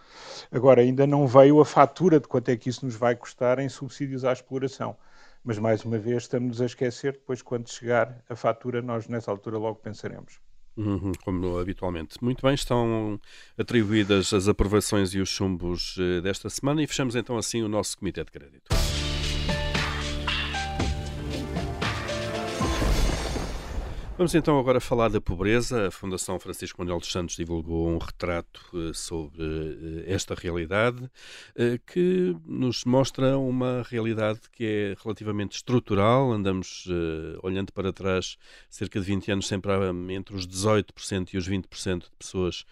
Agora, 0.52 0.82
ainda 0.82 1.06
não 1.06 1.26
veio 1.26 1.58
a 1.58 1.64
fatura 1.64 2.20
de 2.20 2.28
quanto 2.28 2.50
é 2.50 2.56
que 2.58 2.68
isso 2.68 2.84
nos 2.84 2.94
vai 2.94 3.16
custar 3.16 3.58
em 3.60 3.68
subsídios 3.70 4.26
à 4.26 4.32
exploração. 4.34 4.94
Mas, 5.42 5.58
mais 5.58 5.86
uma 5.86 5.96
vez, 5.96 6.24
estamos 6.24 6.60
a 6.60 6.66
esquecer, 6.66 7.14
depois, 7.14 7.40
quando 7.40 7.66
chegar 7.66 8.22
a 8.28 8.36
fatura, 8.36 8.82
nós 8.82 9.08
nessa 9.08 9.30
altura 9.30 9.56
logo 9.56 9.76
pensaremos. 9.76 10.38
Uhum, 10.76 11.12
como 11.24 11.58
habitualmente. 11.58 12.22
Muito 12.22 12.44
bem, 12.44 12.52
estão 12.52 13.18
atribuídas 13.56 14.34
as 14.34 14.48
aprovações 14.48 15.14
e 15.14 15.18
os 15.18 15.30
chumbos 15.30 15.96
eh, 15.98 16.20
desta 16.20 16.50
semana 16.50 16.82
e 16.82 16.86
fechamos 16.86 17.16
então 17.16 17.38
assim 17.38 17.62
o 17.62 17.68
nosso 17.68 17.96
Comitê 17.96 18.22
de 18.22 18.30
Crédito. 18.30 18.68
Vamos 24.20 24.34
então 24.34 24.60
agora 24.60 24.80
falar 24.80 25.08
da 25.08 25.18
pobreza. 25.18 25.86
A 25.86 25.90
Fundação 25.90 26.38
Francisco 26.38 26.78
Manuel 26.78 26.98
dos 26.98 27.10
Santos 27.10 27.36
divulgou 27.36 27.88
um 27.88 27.96
retrato 27.96 28.60
uh, 28.74 28.92
sobre 28.92 29.42
uh, 29.42 30.04
esta 30.04 30.34
realidade 30.34 31.02
uh, 31.04 31.80
que 31.86 32.36
nos 32.44 32.84
mostra 32.84 33.38
uma 33.38 33.82
realidade 33.88 34.40
que 34.52 34.62
é 34.62 35.02
relativamente 35.02 35.56
estrutural. 35.56 36.30
Andamos 36.32 36.86
olhando 37.42 37.72
para 37.72 37.94
trás 37.94 38.36
cerca 38.68 39.00
de 39.00 39.06
20 39.06 39.32
anos 39.32 39.48
sempre 39.48 39.72
entre 40.10 40.36
os 40.36 40.46
18% 40.46 41.32
e 41.32 41.38
os 41.38 41.48
20% 41.48 42.00
de 42.00 42.10
pessoas 42.18 42.66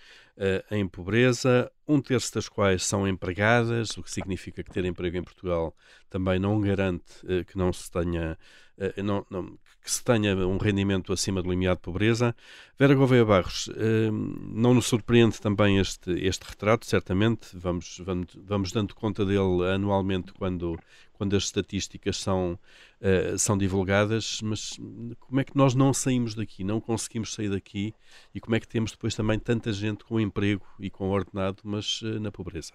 em 0.70 0.86
pobreza, 0.86 1.68
um 1.86 2.00
terço 2.00 2.32
das 2.32 2.48
quais 2.48 2.84
são 2.84 3.08
empregadas, 3.08 3.96
o 3.96 4.04
que 4.04 4.10
significa 4.10 4.62
que 4.62 4.70
ter 4.70 4.84
emprego 4.84 5.16
em 5.16 5.22
Portugal 5.22 5.74
também 6.08 6.38
não 6.38 6.60
garante 6.60 7.44
que 7.48 7.58
não 7.58 7.72
se 7.72 7.90
tenha 7.90 8.38
eh, 8.78 9.02
não, 9.02 9.26
não, 9.28 9.58
que 9.88 9.94
se 9.94 10.04
tenha 10.04 10.36
um 10.46 10.58
rendimento 10.58 11.14
acima 11.14 11.42
do 11.42 11.48
limiar 11.48 11.74
de 11.74 11.80
pobreza. 11.80 12.36
Vera 12.78 12.94
Gouveia 12.94 13.24
Barros, 13.24 13.70
eh, 13.74 14.10
não 14.10 14.74
nos 14.74 14.84
surpreende 14.84 15.40
também 15.40 15.78
este, 15.78 16.10
este 16.10 16.42
retrato, 16.42 16.84
certamente, 16.84 17.48
vamos, 17.54 17.98
vamos, 18.04 18.26
vamos 18.36 18.70
dando 18.70 18.94
conta 18.94 19.24
dele 19.24 19.64
anualmente 19.72 20.30
quando, 20.34 20.78
quando 21.14 21.34
as 21.34 21.44
estatísticas 21.44 22.18
são, 22.18 22.58
uh, 23.00 23.38
são 23.38 23.56
divulgadas, 23.56 24.42
mas 24.42 24.78
como 25.20 25.40
é 25.40 25.44
que 25.44 25.56
nós 25.56 25.74
não 25.74 25.94
saímos 25.94 26.34
daqui, 26.34 26.62
não 26.62 26.82
conseguimos 26.82 27.32
sair 27.32 27.48
daqui 27.48 27.94
e 28.34 28.40
como 28.40 28.56
é 28.56 28.60
que 28.60 28.68
temos 28.68 28.90
depois 28.90 29.14
também 29.14 29.38
tanta 29.38 29.72
gente 29.72 30.04
com 30.04 30.20
emprego 30.20 30.66
e 30.78 30.90
com 30.90 31.08
ordenado, 31.08 31.62
mas 31.64 32.02
uh, 32.02 32.20
na 32.20 32.30
pobreza? 32.30 32.74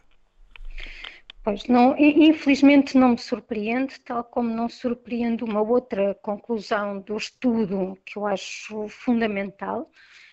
Pois 1.44 1.66
não, 1.68 1.94
infelizmente 1.98 2.98
não 2.98 3.10
me 3.10 3.18
surpreende, 3.18 4.00
tal 4.00 4.24
como 4.24 4.50
não 4.50 4.70
surpreende 4.70 5.44
uma 5.44 5.62
outra 5.62 6.16
conclusão 6.16 7.02
do 7.02 7.18
estudo 7.18 8.00
que 8.06 8.18
eu 8.18 8.26
acho 8.26 8.88
fundamental, 8.88 9.92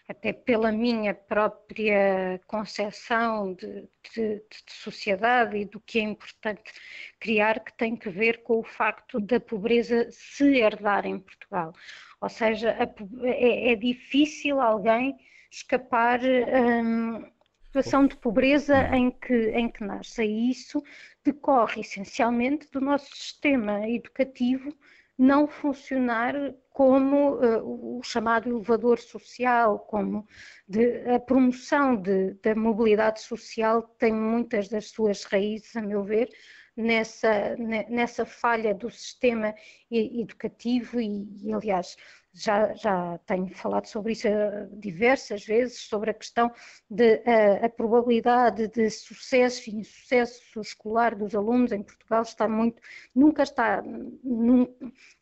até 0.09 0.33
pela 0.33 0.71
minha 0.71 1.13
própria 1.13 2.41
concepção 2.47 3.55
de, 3.55 3.89
de, 4.15 4.37
de, 4.37 4.73
sociedade 4.73 5.57
e 5.57 5.65
do 5.65 5.81
que 5.81 5.99
é 5.99 6.03
importante 6.03 6.73
criar, 7.19 7.59
que 7.65 7.77
tem 7.77 7.97
que 7.97 8.09
ver 8.09 8.43
com 8.45 8.61
o 8.61 8.65
facto 8.65 9.19
da 9.21 9.41
pobreza 9.41 10.09
se 10.13 10.59
herdar 10.59 11.07
em 11.07 11.19
Portugal. 11.19 11.73
Ou 12.21 12.29
seja, 12.29 12.71
a, 12.71 13.27
é, 13.27 13.73
é, 13.73 13.75
difícil 13.75 14.61
alguém 14.61 15.17
escapar. 15.51 16.21
Hum, 16.23 17.25
situação 17.71 18.05
de 18.07 18.17
pobreza 18.17 18.77
em 18.95 19.13
que, 19.13 19.51
em 19.51 19.69
que 19.69 19.85
nasce. 19.85 20.25
E 20.25 20.51
isso 20.51 20.83
decorre 21.25 21.83
essencialmente 21.83 22.69
do 22.73 22.81
nosso 22.81 23.15
sistema 23.15 23.89
educativo 23.89 24.75
não 25.17 25.47
funcionar 25.47 26.35
como 26.71 27.35
uh, 27.35 27.99
o 27.99 28.03
chamado 28.03 28.49
elevador 28.49 28.99
social, 28.99 29.79
como 29.81 30.27
de, 30.67 31.09
a 31.11 31.21
promoção 31.21 31.95
de, 31.95 32.35
da 32.43 32.55
mobilidade 32.55 33.21
social 33.21 33.83
tem 33.99 34.15
muitas 34.15 34.69
das 34.69 34.89
suas 34.89 35.25
raízes, 35.25 35.77
a 35.77 35.83
meu 35.83 36.03
ver, 36.03 36.31
nessa, 36.75 37.55
nessa 37.89 38.25
falha 38.25 38.75
do 38.75 38.91
sistema 38.91 39.55
educativo 39.91 40.99
e, 40.99 41.29
e 41.43 41.53
aliás, 41.53 41.97
já, 42.33 42.73
já 42.75 43.19
tenho 43.27 43.49
falado 43.55 43.87
sobre 43.87 44.13
isso 44.13 44.29
eh, 44.29 44.69
diversas 44.73 45.45
vezes, 45.45 45.81
sobre 45.81 46.11
a 46.11 46.15
questão 46.15 46.51
de 46.89 47.23
a, 47.27 47.67
a 47.67 47.69
probabilidade 47.69 48.69
de 48.69 48.89
sucesso 48.91 49.69
e 49.69 49.75
insucesso 49.75 50.61
escolar 50.61 51.15
dos 51.15 51.35
alunos 51.35 51.73
em 51.73 51.83
Portugal 51.83 52.23
está 52.23 52.49
muito, 52.49 52.81
nunca 53.15 53.43
está 53.43 53.83
num, 53.83 54.67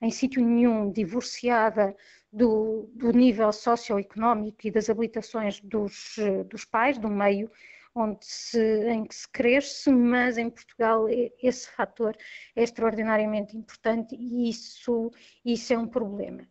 em 0.00 0.10
sítio 0.10 0.44
nenhum 0.44 0.90
divorciada 0.92 1.96
do, 2.32 2.90
do 2.94 3.10
nível 3.12 3.52
socioeconómico 3.52 4.66
e 4.66 4.70
das 4.70 4.90
habilitações 4.90 5.60
dos, 5.60 6.16
dos 6.48 6.64
pais, 6.64 6.98
do 6.98 7.08
meio 7.08 7.50
onde 7.94 8.24
se, 8.24 8.60
em 8.88 9.04
que 9.04 9.14
se 9.14 9.28
cresce, 9.28 9.90
mas 9.90 10.38
em 10.38 10.48
Portugal 10.50 11.06
esse 11.42 11.68
fator 11.70 12.16
é 12.54 12.62
extraordinariamente 12.62 13.56
importante 13.56 14.14
e 14.14 14.48
isso, 14.48 15.10
isso 15.44 15.72
é 15.72 15.78
um 15.78 15.86
problema. 15.86 16.46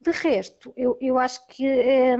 De 0.00 0.10
resto, 0.12 0.72
eu, 0.76 0.96
eu 1.00 1.18
acho 1.18 1.46
que 1.46 1.66
é, 1.66 2.16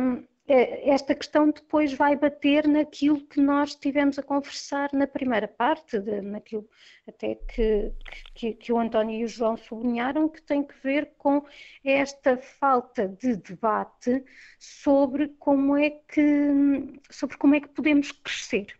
é, 0.46 0.90
esta 0.90 1.14
questão 1.14 1.50
depois 1.50 1.92
vai 1.92 2.16
bater 2.16 2.66
naquilo 2.66 3.24
que 3.26 3.40
nós 3.40 3.74
tivemos 3.74 4.18
a 4.18 4.22
conversar 4.22 4.90
na 4.92 5.06
primeira 5.06 5.48
parte, 5.48 5.98
de, 5.98 6.20
naquilo 6.20 6.68
até 7.08 7.36
que, 7.36 7.92
que, 8.34 8.52
que, 8.54 8.72
o 8.72 8.78
António 8.78 9.20
e 9.20 9.24
o 9.24 9.28
João 9.28 9.56
sublinharam, 9.56 10.28
que 10.28 10.42
tem 10.42 10.62
que 10.62 10.74
ver 10.82 11.12
com 11.16 11.42
esta 11.84 12.36
falta 12.36 13.08
de 13.08 13.36
debate 13.36 14.24
sobre 14.58 15.28
como 15.38 15.76
é 15.76 15.90
que, 15.90 17.00
sobre 17.08 17.38
como 17.38 17.54
é 17.54 17.60
que 17.60 17.68
podemos 17.68 18.12
crescer. 18.12 18.76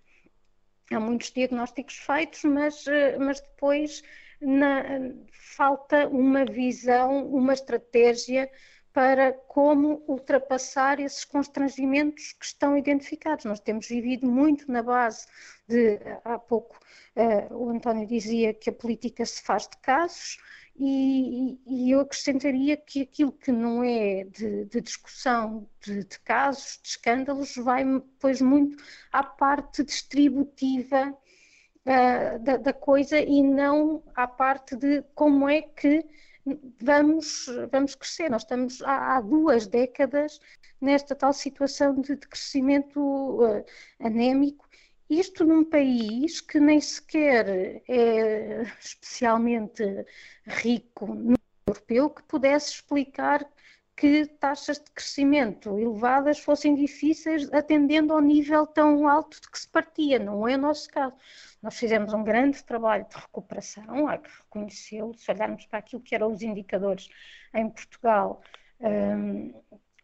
Há 0.91 0.99
muitos 0.99 1.31
diagnósticos 1.31 1.97
feitos, 1.99 2.43
mas, 2.43 2.85
mas 3.19 3.41
depois 3.41 4.03
na, 4.41 4.83
falta 5.31 6.09
uma 6.09 6.45
visão, 6.45 7.27
uma 7.29 7.53
estratégia 7.53 8.51
para 8.93 9.33
como 9.33 10.03
ultrapassar 10.09 10.99
esses 10.99 11.25
constrangimentos 11.25 12.33
que 12.33 12.45
estão 12.45 12.77
identificados. 12.77 13.45
Nós 13.45 13.61
temos 13.61 13.87
vivido 13.87 14.27
muito 14.27 14.71
na 14.71 14.83
base 14.83 15.27
de, 15.69 15.99
há 16.25 16.39
pouco 16.39 16.77
uh, 17.17 17.55
o 17.55 17.71
António 17.71 18.07
dizia 18.07 18.53
que 18.53 18.71
a 18.71 18.73
política 18.73 19.25
se 19.25 19.43
faz 19.43 19.69
de 19.69 19.77
casos, 19.79 20.39
e, 20.83 21.59
e, 21.67 21.91
eu 21.91 22.01
acrescentaria 22.01 22.75
que 22.75 23.03
aquilo 23.03 23.33
que 23.33 23.53
não 23.53 23.85
é 23.85 24.25
de, 24.25 24.65
de 24.65 24.81
discussão 24.81 25.69
de, 25.85 26.05
de, 26.05 26.19
casos, 26.21 26.81
de 26.83 26.89
escândalos, 26.89 27.55
vai 27.57 27.85
pois 28.19 28.41
muito 28.41 28.83
à 29.13 29.23
parte 29.23 29.85
distributiva 29.85 31.11
uh, 31.11 32.39
da, 32.39 32.57
da, 32.57 32.73
coisa 32.73 33.21
e 33.21 33.43
não 33.43 34.03
à 34.15 34.27
parte 34.27 34.75
de 34.75 35.03
como 35.15 35.47
é 35.47 35.61
que 35.61 36.03
vamos, 36.81 37.47
vamos 37.71 37.95
crescer. 37.95 38.31
Nós 38.31 38.43
estamos 38.43 38.83
há, 38.83 39.17
há 39.17 39.21
duas 39.21 39.67
décadas 39.67 40.41
nesta 40.81 41.15
tal 41.15 41.33
situação 41.33 42.01
de, 42.01 42.17
crescimento 42.17 43.01
uh, 43.01 43.65
anémico, 43.99 44.69
isto 45.09 45.45
num 45.45 45.65
país 45.65 46.41
que 46.41 46.61
nem 46.61 46.81
sequer 46.81 47.83
é 47.89 48.63
especialmente 48.81 49.83
rico 50.47 51.15
no 51.15 51.37
europeu, 51.67 52.11
que 52.11 52.23
pudesse 52.23 52.75
explicar 52.75 53.47
que 54.01 54.25
taxas 54.41 54.79
de 54.79 54.91
crescimento 54.93 55.79
elevadas 55.79 56.39
fossem 56.39 56.75
difíceis 56.75 57.53
atendendo 57.53 58.15
ao 58.15 58.21
nível 58.23 58.67
tão 58.67 59.07
alto 59.07 59.39
de 59.39 59.51
que 59.51 59.59
se 59.59 59.69
partia. 59.69 60.19
Não 60.19 60.49
é 60.49 60.55
o 60.55 60.59
nosso 60.59 60.89
caso. 60.89 61.15
Nós 61.63 61.79
fizemos 61.79 62.15
um 62.15 62.25
grande 62.25 62.65
trabalho 62.65 63.07
de 63.11 63.15
recuperação, 63.15 64.09
há 64.09 64.17
que 64.17 64.31
reconhecê-lo, 64.31 65.13
se 65.15 65.31
olharmos 65.31 65.67
para 65.67 65.81
aquilo 65.81 66.01
que 66.01 66.15
eram 66.15 66.33
os 66.33 66.41
indicadores 66.41 67.11
em 67.53 67.69
Portugal 67.69 68.41
um, 68.81 69.53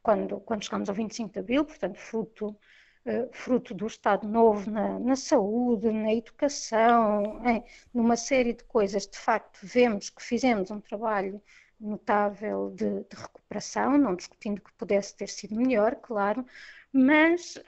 quando, 0.02 0.40
quando 0.40 0.64
chegámos 0.64 0.90
ao 0.90 0.94
25 0.94 1.32
de 1.32 1.38
Abril, 1.38 1.64
portanto, 1.64 1.96
fruto, 1.96 2.48
uh, 2.48 3.30
fruto 3.32 3.72
do 3.72 3.86
Estado 3.86 4.28
Novo 4.28 4.70
na, 4.70 4.98
na 4.98 5.16
saúde, 5.16 5.90
na 5.90 6.12
educação, 6.12 7.40
em, 7.46 7.64
numa 7.94 8.16
série 8.16 8.52
de 8.52 8.64
coisas, 8.64 9.06
de 9.06 9.16
facto, 9.16 9.58
vemos 9.62 10.10
que 10.10 10.22
fizemos 10.22 10.70
um 10.70 10.82
trabalho 10.82 11.40
notável 11.78 12.70
de, 12.74 13.04
de 13.04 13.16
recuperação, 13.16 13.98
não 13.98 14.14
discutindo 14.14 14.60
que 14.60 14.72
pudesse 14.74 15.16
ter 15.16 15.28
sido 15.28 15.54
melhor, 15.54 15.96
claro, 15.96 16.44
mas 16.92 17.58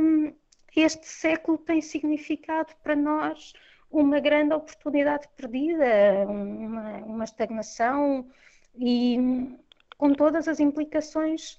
um, 0.00 0.32
este 0.76 1.06
século 1.06 1.58
tem 1.58 1.80
significado 1.80 2.72
para 2.82 2.94
nós 2.94 3.52
uma 3.90 4.20
grande 4.20 4.54
oportunidade 4.54 5.28
perdida, 5.36 6.26
uma, 6.28 6.98
uma 6.98 7.24
estagnação 7.24 8.28
e 8.74 9.56
com 9.96 10.12
todas 10.12 10.48
as 10.48 10.60
implicações 10.60 11.58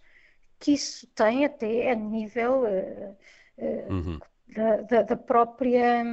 que 0.60 0.74
isso 0.74 1.08
tem 1.08 1.46
até 1.46 1.92
a 1.92 1.96
nível 1.96 2.64
uh, 2.64 3.18
uh, 3.58 3.94
uhum. 3.94 4.20
da, 4.48 4.78
da, 4.82 5.02
da, 5.04 5.18
própria 5.18 6.04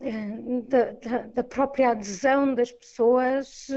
uh, 0.00 0.62
da, 0.62 1.22
da, 1.34 1.44
própria 1.44 1.90
adesão 1.90 2.54
das 2.54 2.72
pessoas 2.72 3.68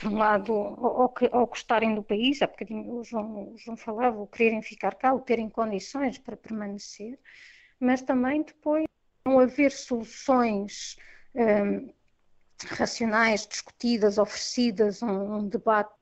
por 0.00 0.10
um 0.10 0.16
lado, 0.16 0.52
ao, 0.52 1.14
ao 1.32 1.46
gostarem 1.46 1.94
do 1.94 2.00
há 2.40 2.46
bocadinho 2.46 2.90
o 2.90 3.04
João, 3.04 3.52
o 3.52 3.58
João 3.58 3.76
falava, 3.76 4.18
o 4.18 4.26
quererem 4.26 4.62
ficar 4.62 4.94
cá, 4.94 5.12
o 5.12 5.20
terem 5.20 5.48
condições 5.50 6.16
para 6.16 6.36
permanecer, 6.36 7.18
mas 7.78 8.00
também 8.00 8.42
depois 8.42 8.86
não 9.24 9.38
haver 9.38 9.70
soluções 9.70 10.96
um, 11.34 11.92
racionais, 12.66 13.46
discutidas, 13.46 14.16
oferecidas, 14.16 15.02
um, 15.02 15.36
um 15.36 15.48
debate 15.48 15.92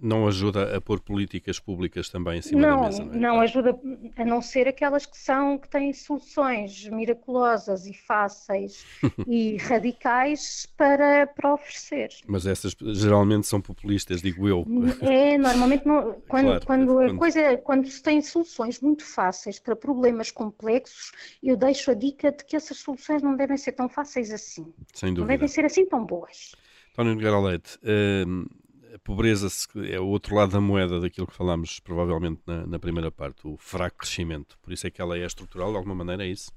não 0.00 0.26
ajuda 0.26 0.76
a 0.76 0.80
pôr 0.80 1.00
políticas 1.00 1.58
públicas 1.58 2.08
também 2.08 2.38
em 2.38 2.42
cima 2.42 2.60
não, 2.60 2.80
da 2.80 2.86
mesa, 2.86 3.04
não 3.04 3.14
é? 3.14 3.16
Não 3.16 3.40
ajuda, 3.40 3.80
a 4.16 4.24
não 4.24 4.42
ser 4.42 4.68
aquelas 4.68 5.06
que 5.06 5.16
são, 5.16 5.56
que 5.56 5.68
têm 5.68 5.92
soluções 5.92 6.86
miraculosas 6.88 7.86
e 7.86 7.94
fáceis 7.94 8.84
e 9.26 9.56
radicais 9.56 10.66
para, 10.76 11.26
para 11.26 11.54
oferecer. 11.54 12.10
Mas 12.26 12.46
essas 12.46 12.76
geralmente 12.92 13.46
são 13.46 13.60
populistas, 13.60 14.20
digo 14.20 14.46
eu. 14.46 14.66
É, 15.00 15.38
normalmente 15.38 15.86
não, 15.86 16.20
quando, 16.28 16.46
claro, 16.46 16.66
quando, 16.66 16.98
a 17.00 17.16
coisa, 17.16 17.56
quando 17.58 17.88
se 17.88 18.02
tem 18.02 18.20
soluções 18.20 18.80
muito 18.80 19.04
fáceis 19.04 19.58
para 19.58 19.74
problemas 19.74 20.30
complexos, 20.30 21.12
eu 21.42 21.56
deixo 21.56 21.90
a 21.90 21.94
dica 21.94 22.30
de 22.30 22.44
que 22.44 22.54
essas 22.54 22.78
soluções 22.78 23.22
não 23.22 23.34
devem 23.34 23.56
ser 23.56 23.72
tão 23.72 23.88
fáceis 23.88 24.30
assim. 24.30 24.72
Sem 24.92 25.14
dúvida. 25.14 25.20
Não 25.20 25.26
devem 25.26 25.48
ser 25.48 25.64
assim 25.64 25.86
tão 25.86 26.04
boas. 26.04 26.52
António 26.92 27.14
Nogueira 27.14 27.38
Leite, 27.38 27.78
hum, 28.26 28.46
a 28.94 28.98
pobreza 28.98 29.48
é 29.88 30.00
o 30.00 30.06
outro 30.06 30.34
lado 30.34 30.52
da 30.52 30.60
moeda 30.60 31.00
daquilo 31.00 31.26
que 31.26 31.34
falámos 31.34 31.80
provavelmente 31.80 32.40
na, 32.46 32.66
na, 32.66 32.78
primeira 32.78 33.10
parte, 33.10 33.46
o 33.46 33.56
fraco 33.56 33.98
crescimento. 33.98 34.58
Por 34.62 34.72
isso 34.72 34.86
é 34.86 34.90
que 34.90 35.00
ela 35.00 35.16
é 35.16 35.24
estrutural, 35.24 35.70
de 35.70 35.76
alguma 35.76 35.94
maneira, 35.94 36.24
é 36.24 36.28
isso? 36.28 36.50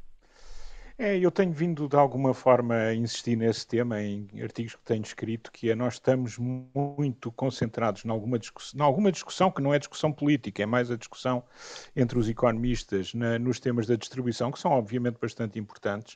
É, 0.96 1.18
eu 1.18 1.32
tenho 1.32 1.52
vindo 1.52 1.90
de 1.90 1.96
alguma 1.96 2.36
forma 2.36 2.76
a 2.76 2.94
insistir 2.94 3.36
nesse 3.36 3.66
tema 3.68 4.00
em 4.00 4.28
artigos 4.44 4.76
que 4.76 4.84
tenho 4.84 5.02
escrito, 5.02 5.52
que 5.52 5.72
é 5.72 5.76
nós 5.76 5.96
estamos 5.96 6.38
muito 6.38 7.32
concentrados 7.32 8.06
em 8.06 8.12
alguma 8.12 8.38
discussão 8.38 9.50
que 9.52 9.60
não 9.60 9.74
é 9.74 9.80
discussão 9.80 10.14
política, 10.14 10.62
é 10.62 10.68
mais 10.68 10.92
a 10.92 10.96
discussão 10.96 11.44
entre 11.96 12.20
os 12.20 12.30
economistas 12.30 13.12
na, 13.16 13.40
nos 13.40 13.60
temas 13.60 13.88
da 13.88 13.96
distribuição, 13.96 14.52
que 14.52 14.60
são 14.60 14.72
obviamente 14.72 15.18
bastante 15.20 15.58
importantes, 15.58 16.16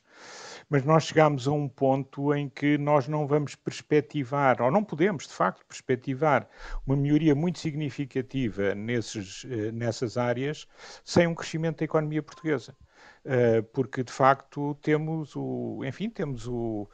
mas 0.70 0.84
nós 0.84 1.04
chegamos 1.04 1.48
a 1.48 1.52
um 1.52 1.68
ponto 1.68 2.32
em 2.32 2.48
que 2.48 2.78
nós 2.78 3.08
não 3.08 3.26
vamos 3.26 3.56
perspectivar, 3.56 4.62
ou 4.62 4.70
não 4.70 4.84
podemos 4.84 5.26
de 5.26 5.34
facto 5.34 5.66
perspectivar, 5.66 6.48
uma 6.86 6.96
melhoria 6.96 7.34
muito 7.34 7.58
significativa 7.58 8.76
nesses, 8.76 9.44
eh, 9.50 9.72
nessas 9.72 10.16
áreas 10.16 10.68
sem 11.04 11.26
um 11.26 11.34
crescimento 11.34 11.78
da 11.78 11.84
economia 11.84 12.22
portuguesa. 12.22 12.76
Eh, 13.24 13.62
porque 13.72 14.02
de 14.04 14.12
facto 14.12 14.74
temos 14.82 15.34
o, 15.36 15.80
enfim, 15.84 16.08
temos 16.10 16.46
o, 16.46 16.88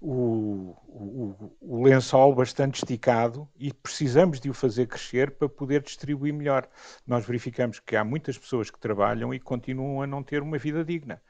o, 0.00 0.76
o, 0.86 1.56
o, 1.60 1.82
lençol 1.82 2.32
bastante 2.32 2.76
esticado 2.76 3.48
e 3.58 3.72
precisamos 3.72 4.38
de 4.38 4.48
o 4.48 4.54
fazer 4.54 4.86
crescer 4.86 5.32
para 5.32 5.48
poder 5.48 5.82
distribuir 5.82 6.32
melhor. 6.32 6.68
Nós 7.04 7.26
verificamos 7.26 7.80
que 7.80 7.96
há 7.96 8.04
muitas 8.04 8.38
pessoas 8.38 8.70
que 8.70 8.78
trabalham 8.78 9.34
e 9.34 9.40
continuam 9.40 10.00
a 10.00 10.06
não 10.06 10.22
ter 10.22 10.40
uma 10.40 10.56
vida 10.56 10.84
digna. 10.84 11.20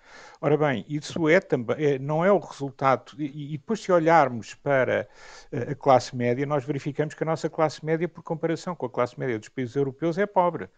Ora 0.41 0.57
bem, 0.57 0.85
isso 0.87 1.29
é 1.29 1.41
também, 1.41 1.77
é, 1.79 1.99
não 1.99 2.23
é 2.23 2.31
o 2.31 2.39
resultado, 2.39 3.13
e, 3.19 3.55
e 3.55 3.59
depois 3.59 3.81
se 3.81 3.91
olharmos 3.91 4.55
para 4.55 5.09
a 5.51 5.75
classe 5.75 6.15
média, 6.15 6.45
nós 6.45 6.65
verificamos 6.65 7.15
que 7.15 7.23
a 7.23 7.27
nossa 7.27 7.49
classe 7.49 7.85
média, 7.85 8.09
por 8.09 8.23
comparação 8.23 8.75
com 8.77 8.85
a 8.85 8.91
classe 8.91 9.19
média 9.19 9.39
dos 9.39 9.49
países 9.49 9.77
europeus, 9.77 10.19
é 10.19 10.27
pobre. 10.27 10.69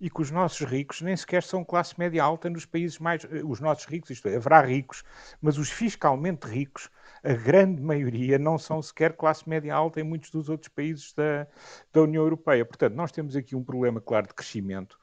E 0.00 0.08
que 0.08 0.20
os 0.20 0.30
nossos 0.30 0.66
ricos 0.66 1.00
nem 1.00 1.16
sequer 1.16 1.42
são 1.42 1.64
classe 1.64 1.98
média 1.98 2.22
alta 2.22 2.48
nos 2.48 2.64
países 2.64 2.98
mais. 2.98 3.24
Eh, 3.24 3.42
os 3.44 3.60
nossos 3.60 3.86
ricos, 3.86 4.10
isto 4.10 4.28
é, 4.28 4.36
haverá 4.36 4.62
ricos, 4.62 5.02
mas 5.40 5.58
os 5.58 5.70
fiscalmente 5.70 6.46
ricos 6.46 6.88
a 7.22 7.32
grande 7.34 7.82
maioria 7.82 8.38
não 8.38 8.58
são 8.58 8.80
sequer 8.80 9.14
classe 9.14 9.48
média 9.48 9.74
alta 9.74 10.00
em 10.00 10.04
muitos 10.04 10.30
dos 10.30 10.48
outros 10.48 10.68
países 10.68 11.12
da, 11.12 11.46
da 11.92 12.02
União 12.02 12.22
Europeia. 12.22 12.64
Portanto, 12.64 12.94
nós 12.94 13.12
temos 13.12 13.36
aqui 13.36 13.54
um 13.54 13.62
problema, 13.62 14.00
claro, 14.00 14.28
de 14.28 14.34
crescimento, 14.34 14.98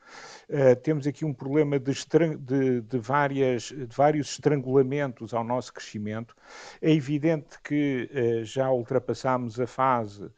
uh, 0.50 0.76
temos 0.78 1.06
aqui 1.06 1.26
um 1.26 1.34
problema 1.34 1.80
de, 1.80 1.94
de, 2.40 2.82
de, 2.82 2.98
várias, 2.98 3.64
de 3.64 3.96
vários 3.96 4.32
estrangulamentos 4.32 5.34
ao 5.34 5.44
nosso 5.44 5.74
crescimento. 5.74 6.36
É 6.82 6.92
evidente 6.92 7.58
que 7.64 8.10
uh, 8.12 8.46
já 8.46 8.72
ultrapassámos 8.72 9.60
a 9.60 9.68
fase 9.68 10.32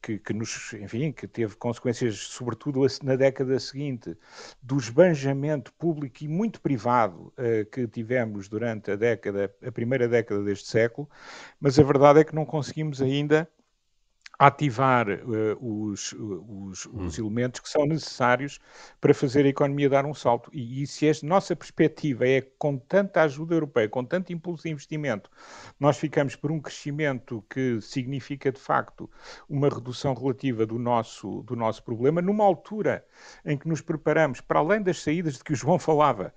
que, 0.00 0.18
que, 0.18 0.32
nos, 0.32 0.72
enfim, 0.74 1.12
que 1.12 1.26
teve 1.26 1.54
consequências, 1.56 2.16
sobretudo 2.16 2.80
na 3.02 3.16
década 3.16 3.58
seguinte, 3.58 4.16
do 4.62 4.76
esbanjamento 4.76 5.72
público 5.74 6.24
e 6.24 6.28
muito 6.28 6.60
privado 6.60 7.32
uh, 7.36 7.64
que 7.70 7.86
tivemos 7.86 8.48
durante 8.48 8.90
a 8.90 8.96
década, 8.96 9.54
a 9.64 9.72
primeira 9.72 10.08
década 10.08 10.42
deste 10.42 10.68
século, 10.68 11.08
mas 11.60 11.78
a 11.78 11.82
verdade 11.82 12.20
é 12.20 12.24
que 12.24 12.34
não 12.34 12.44
conseguimos 12.44 13.00
ainda 13.02 13.48
ativar 14.40 15.06
uh, 15.06 15.58
os, 15.60 16.14
os, 16.14 16.86
os 16.86 17.18
hum. 17.18 17.22
elementos 17.22 17.60
que 17.60 17.68
são 17.68 17.84
necessários 17.84 18.58
para 18.98 19.12
fazer 19.12 19.44
a 19.44 19.48
economia 19.50 19.86
dar 19.86 20.06
um 20.06 20.14
salto. 20.14 20.50
E, 20.50 20.82
e, 20.82 20.86
se 20.86 21.06
a 21.06 21.12
nossa 21.22 21.54
perspectiva 21.54 22.26
é 22.26 22.40
com 22.58 22.78
tanta 22.78 23.20
ajuda 23.20 23.54
europeia, 23.54 23.86
com 23.86 24.02
tanto 24.02 24.32
impulso 24.32 24.62
de 24.62 24.70
investimento, 24.70 25.30
nós 25.78 25.98
ficamos 25.98 26.36
por 26.36 26.50
um 26.50 26.58
crescimento 26.58 27.44
que 27.50 27.82
significa 27.82 28.50
de 28.50 28.58
facto 28.58 29.10
uma 29.46 29.68
redução 29.68 30.14
relativa 30.14 30.64
do 30.64 30.78
nosso, 30.78 31.42
do 31.42 31.54
nosso 31.54 31.82
problema, 31.82 32.22
numa 32.22 32.42
altura 32.42 33.04
em 33.44 33.58
que 33.58 33.68
nos 33.68 33.82
preparamos, 33.82 34.40
para 34.40 34.60
além 34.60 34.80
das 34.80 35.02
saídas 35.02 35.34
de 35.34 35.44
que 35.44 35.52
o 35.52 35.56
João 35.56 35.78
falava, 35.78 36.32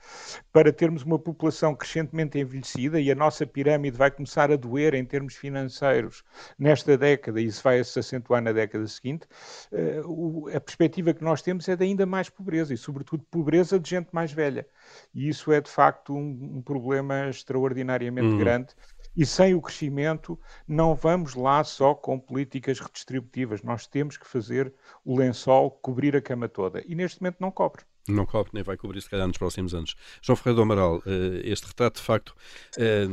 para 0.52 0.74
termos 0.74 1.04
uma 1.04 1.18
população 1.18 1.74
crescentemente 1.74 2.38
envelhecida 2.38 3.00
e 3.00 3.10
a 3.10 3.16
nossa 3.16 3.48
pirâmide 3.48 3.96
vai 3.96 4.12
começar 4.12 4.52
a 4.52 4.58
doer 4.58 4.94
em 4.94 5.06
termos 5.06 5.36
financeiros 5.36 6.22
nesta 6.60 6.98
década, 6.98 7.40
e 7.40 7.46
isso 7.46 7.64
vai 7.64 7.80
se 7.94 8.00
acentuar 8.00 8.42
na 8.42 8.52
década 8.52 8.88
seguinte, 8.88 9.26
uh, 9.72 10.50
a 10.56 10.60
perspectiva 10.60 11.14
que 11.14 11.24
nós 11.24 11.42
temos 11.42 11.68
é 11.70 11.76
de 11.76 11.84
ainda 11.84 12.06
mais 12.06 12.30
pobreza 12.30 12.74
e, 12.74 12.78
sobretudo, 12.78 13.24
pobreza 13.30 13.80
de 13.80 13.90
gente 13.90 14.10
mais 14.12 14.32
velha. 14.32 14.68
E 15.14 15.30
isso 15.30 15.52
é, 15.52 15.62
de 15.62 15.70
facto, 15.70 16.14
um, 16.14 16.58
um 16.58 16.62
problema 16.62 17.30
extraordinariamente 17.30 18.30
uhum. 18.30 18.38
grande. 18.38 18.74
E 19.16 19.26
sem 19.26 19.54
o 19.54 19.62
crescimento, 19.62 20.40
não 20.68 20.96
vamos 20.96 21.36
lá 21.36 21.64
só 21.64 21.94
com 21.94 22.20
políticas 22.20 22.80
redistributivas. 22.80 23.62
Nós 23.62 23.86
temos 23.86 24.18
que 24.18 24.26
fazer 24.26 24.74
o 25.06 25.16
lençol 25.16 25.70
cobrir 25.70 26.16
a 26.16 26.22
cama 26.22 26.50
toda. 26.50 26.84
E 26.88 26.96
neste 26.96 27.22
momento 27.22 27.38
não 27.40 27.52
cobre. 27.52 27.84
Não 28.08 28.26
cobre, 28.26 28.52
nem 28.54 28.64
vai 28.64 28.76
cobrir, 28.76 29.02
se 29.02 29.10
calhar, 29.10 29.26
nos 29.26 29.38
próximos 29.38 29.74
anos. 29.74 29.96
João 30.22 30.36
Ferreira 30.36 30.58
do 30.58 30.62
Amaral, 30.64 31.02
eh, 31.06 31.42
este 31.46 31.68
retrato, 31.68 32.02
de 32.02 32.06
facto, 32.06 32.36
eh, 32.78 33.06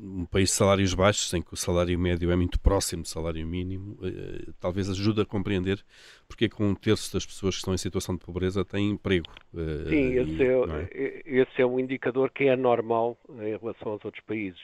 um 0.00 0.26
país 0.26 0.50
de 0.50 0.54
salários 0.54 0.92
baixos, 0.92 1.32
em 1.32 1.40
que 1.40 1.54
o 1.54 1.56
salário 1.56 1.98
médio 1.98 2.30
é 2.30 2.36
muito 2.36 2.60
próximo 2.60 3.02
do 3.02 3.08
salário 3.08 3.46
mínimo, 3.46 3.98
eh, 4.02 4.52
talvez 4.60 4.90
ajude 4.90 5.22
a 5.22 5.24
compreender 5.24 5.82
porque 6.28 6.46
é 6.46 6.48
que 6.48 6.62
um 6.62 6.74
terço 6.74 7.12
das 7.12 7.26
pessoas 7.26 7.54
que 7.54 7.58
estão 7.58 7.74
em 7.74 7.78
situação 7.78 8.16
de 8.16 8.24
pobreza 8.24 8.64
têm 8.64 8.90
emprego. 8.90 9.30
Sim, 9.88 10.14
esse, 10.14 10.42
é, 10.42 10.52
é? 10.54 11.22
esse 11.26 11.60
é 11.60 11.66
um 11.66 11.78
indicador 11.78 12.30
que 12.30 12.44
é 12.44 12.56
normal 12.56 13.18
em 13.28 13.56
relação 13.56 13.92
aos 13.92 14.04
outros 14.04 14.24
países 14.24 14.60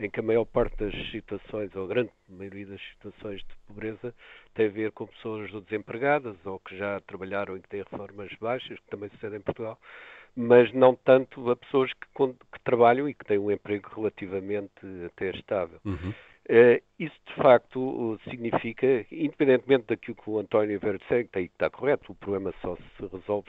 em 0.00 0.08
que 0.08 0.20
a 0.20 0.22
maior 0.22 0.46
parte 0.46 0.76
das 0.78 1.10
situações, 1.10 1.74
ou 1.76 1.84
a 1.84 1.88
grande 1.88 2.10
maioria 2.28 2.66
das 2.66 2.80
situações 2.92 3.40
de 3.40 3.54
pobreza, 3.66 4.14
tem 4.54 4.66
a 4.66 4.70
ver 4.70 4.92
com 4.92 5.06
pessoas 5.06 5.50
desempregadas 5.64 6.34
ou 6.44 6.58
que 6.58 6.76
já 6.76 7.00
trabalharam 7.00 7.56
e 7.56 7.60
que 7.60 7.68
têm 7.68 7.82
reformas 7.82 8.32
baixas, 8.40 8.78
que 8.78 8.90
também 8.90 9.10
sucede 9.10 9.36
em 9.36 9.40
Portugal, 9.40 9.78
mas 10.34 10.72
não 10.72 10.94
tanto 10.94 11.50
a 11.50 11.56
pessoas 11.56 11.92
que, 11.92 12.06
que 12.16 12.60
trabalham 12.64 13.08
e 13.08 13.14
que 13.14 13.24
têm 13.24 13.38
um 13.38 13.50
emprego 13.50 13.90
relativamente 13.94 14.72
até 15.06 15.30
estável. 15.30 15.78
Uhum. 15.84 16.14
Uh, 16.48 16.82
isso, 16.98 17.14
de 17.26 17.34
facto, 17.34 18.18
significa, 18.28 19.06
independentemente 19.12 19.86
daquilo 19.88 20.16
que 20.16 20.30
o 20.30 20.38
António 20.38 20.80
Verde 20.80 21.04
segue, 21.08 21.28
que 21.28 21.38
está 21.40 21.68
correto, 21.68 22.10
o 22.10 22.14
problema 22.14 22.52
só 22.62 22.76
se 22.76 23.06
resolve 23.06 23.48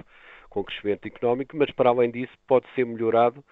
com 0.50 0.64
crescimento 0.64 1.08
económico, 1.08 1.56
mas, 1.56 1.72
para 1.72 1.90
além 1.90 2.12
disso, 2.12 2.34
pode 2.46 2.68
ser 2.76 2.86
melhorado 2.86 3.44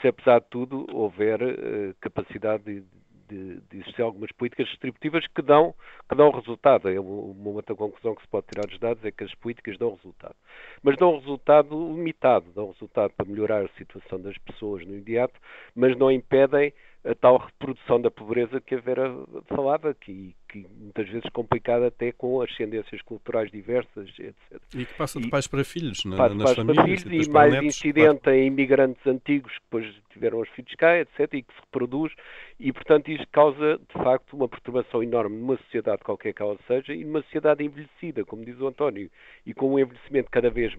se 0.00 0.08
apesar 0.08 0.40
de 0.40 0.46
tudo 0.48 0.86
houver 0.92 1.42
uh, 1.42 1.94
capacidade 2.00 2.64
de, 2.64 2.84
de, 3.28 3.60
de, 3.60 3.78
existir 3.78 4.02
algumas 4.02 4.32
políticas 4.32 4.66
distributivas 4.68 5.26
que 5.28 5.42
dão, 5.42 5.74
que 6.08 6.16
dão 6.16 6.30
resultado. 6.30 6.88
É 6.88 6.98
uma 6.98 7.50
outra 7.50 7.74
conclusão 7.74 8.14
que 8.14 8.22
se 8.22 8.28
pode 8.28 8.46
tirar 8.48 8.66
dos 8.66 8.78
dados 8.78 9.04
é 9.04 9.10
que 9.10 9.24
as 9.24 9.34
políticas 9.36 9.78
dão 9.78 9.94
resultado. 9.94 10.34
Mas 10.82 10.96
dão 10.96 11.18
resultado 11.18 11.74
limitado, 11.94 12.50
dão 12.52 12.72
resultado 12.72 13.12
para 13.16 13.26
melhorar 13.26 13.64
a 13.64 13.68
situação 13.78 14.20
das 14.20 14.36
pessoas 14.38 14.84
no 14.84 14.92
imediato, 14.92 15.38
mas 15.74 15.96
não 15.96 16.10
impedem 16.10 16.72
a 17.04 17.14
tal 17.14 17.38
reprodução 17.38 18.00
da 18.00 18.10
pobreza 18.10 18.60
que 18.60 18.74
a 18.74 18.80
Vera 18.80 19.10
falava, 19.46 19.94
que, 19.94 20.34
que 20.50 20.66
muitas 20.78 21.08
vezes 21.08 21.28
complicada 21.32 21.86
até 21.86 22.12
com 22.12 22.40
ascendências 22.42 23.00
culturais 23.02 23.50
diversas, 23.50 24.08
etc. 24.18 24.34
E 24.74 24.84
que 24.84 24.94
passa 24.94 25.20
de 25.20 25.28
pais 25.28 25.46
para 25.46 25.62
filhos, 25.62 26.04
na, 26.04 26.16
passa 26.16 26.34
nas 26.34 26.54
famílias. 26.54 27.02
Para 27.02 27.10
filhos, 27.10 27.26
e, 27.26 27.30
mais 27.30 27.52
netos, 27.52 27.68
incidente 27.68 28.20
claro. 28.22 28.38
em 28.38 28.46
imigrantes 28.46 29.06
antigos 29.06 29.52
que 29.52 29.60
depois 29.60 29.94
tiveram 30.10 30.40
os 30.40 30.48
filhos 30.50 30.74
cá, 30.74 30.98
etc., 30.98 31.20
e 31.34 31.42
que 31.42 31.54
se 31.54 31.60
reproduz, 31.60 32.12
e 32.58 32.72
portanto 32.72 33.10
isto 33.10 33.26
causa 33.30 33.78
de 33.78 34.02
facto 34.02 34.34
uma 34.34 34.48
perturbação 34.48 35.02
enorme 35.02 35.36
numa 35.36 35.56
sociedade 35.58 36.02
qualquer 36.02 36.32
que 36.32 36.42
ela 36.42 36.58
seja, 36.66 36.92
e 36.92 37.04
numa 37.04 37.22
sociedade 37.22 37.64
envelhecida, 37.64 38.24
como 38.24 38.44
diz 38.44 38.58
o 38.60 38.66
António, 38.66 39.10
e 39.46 39.54
com 39.54 39.74
um 39.74 39.78
envelhecimento 39.78 40.30
cada 40.30 40.50
vez 40.50 40.74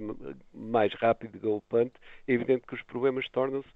mais 0.54 0.94
rápido 0.96 1.36
e 1.36 1.40
galopante, 1.40 1.94
é 2.28 2.34
evidente 2.34 2.68
que 2.68 2.76
os 2.76 2.82
problemas 2.84 3.28
tornam-se 3.30 3.70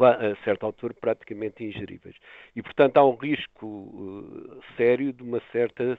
a 0.00 0.36
certa 0.44 0.66
altura 0.66 0.94
praticamente 0.94 1.64
ingeríveis. 1.64 2.16
E, 2.56 2.62
portanto, 2.62 2.96
há 2.96 3.06
um 3.06 3.16
risco 3.16 3.66
uh, 3.66 4.62
sério 4.76 5.12
de 5.12 5.22
uma 5.22 5.40
certa. 5.52 5.98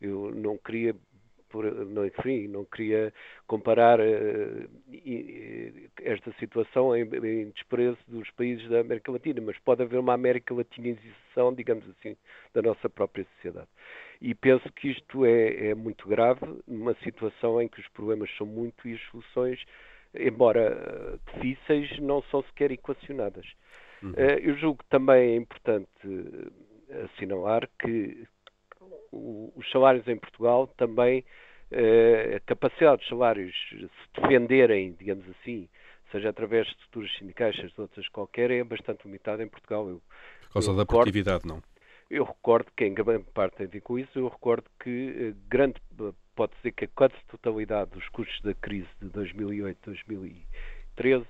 Eu 0.00 0.32
não 0.34 0.56
queria. 0.56 0.94
Por, 1.48 1.64
não, 1.86 2.04
enfim, 2.04 2.48
não 2.48 2.64
queria 2.64 3.12
comparar 3.46 4.00
uh, 4.00 4.68
esta 6.02 6.32
situação 6.40 6.94
em, 6.96 7.02
em, 7.02 7.50
desprezo 7.50 7.96
dos 8.08 8.28
países 8.32 8.68
da 8.68 8.80
América 8.80 9.12
Latina, 9.12 9.40
mas 9.40 9.56
pode 9.60 9.80
haver 9.80 10.00
uma 10.00 10.12
América 10.12 10.52
Latinização, 10.52 11.54
digamos 11.54 11.88
assim, 11.88 12.16
da 12.52 12.62
nossa 12.62 12.90
própria 12.90 13.24
sociedade. 13.36 13.68
E 14.20 14.34
penso 14.34 14.70
que 14.72 14.88
isto 14.88 15.24
é, 15.24 15.68
é 15.68 15.74
muito 15.74 16.08
grave 16.08 16.40
numa 16.66 16.94
situação 16.96 17.62
em 17.62 17.68
que 17.68 17.80
os 17.80 17.88
problemas 17.88 18.28
são 18.36 18.46
muito 18.46 18.88
e 18.88 18.94
as 18.94 19.00
soluções 19.10 19.64
embora 20.14 20.60
eh, 20.60 21.40
difíceis, 21.40 21.98
não 21.98 22.22
são 22.30 22.42
sequer 22.44 22.70
equacionadas. 22.70 23.46
Uhum. 24.02 24.12
Eh, 24.16 24.40
eu 24.42 24.56
julgo 24.56 24.82
que 24.82 24.88
também 24.90 25.32
é 25.32 25.36
importante 25.36 25.88
eh, 26.90 27.04
assinalar 27.04 27.68
que 27.78 28.26
os 29.12 29.70
salários 29.70 30.06
em 30.06 30.16
Portugal 30.16 30.66
também, 30.76 31.24
a 32.34 32.40
capacidade 32.40 32.98
dos 32.98 33.08
salários 33.08 33.54
se 33.70 34.20
defenderem, 34.20 34.92
digamos 34.92 35.24
assim, 35.30 35.68
seja 36.12 36.28
através 36.28 36.66
de 36.66 36.72
estruturas 36.72 37.10
sindicais, 37.18 37.56
seja 37.56 37.68
de 37.74 37.80
outras 37.80 38.08
qualquer, 38.08 38.50
é 38.50 38.62
bastante 38.62 39.04
limitada 39.04 39.42
em 39.42 39.48
Portugal. 39.48 39.88
Eu, 39.88 40.02
Por 40.42 40.52
causa 40.52 40.72
da 40.72 40.82
recordo, 40.82 41.02
produtividade, 41.04 41.46
não? 41.46 41.62
Eu 42.10 42.24
recordo 42.24 42.70
que, 42.76 42.84
em 42.84 42.94
grande 42.94 43.24
parte 43.32 43.56
tem 43.56 43.66
a 43.66 43.70
ver 43.70 43.80
com 43.80 43.98
isso, 43.98 44.18
eu 44.18 44.28
recordo 44.28 44.66
que 44.78 45.34
grande 45.48 45.80
pode 46.36 46.52
dizer 46.56 46.72
que 46.72 46.84
a 46.84 46.88
quase 46.88 47.14
totalidade 47.28 47.90
dos 47.90 48.06
custos 48.10 48.40
da 48.42 48.54
crise 48.54 48.88
de 49.00 49.08
2008-2013 49.08 51.26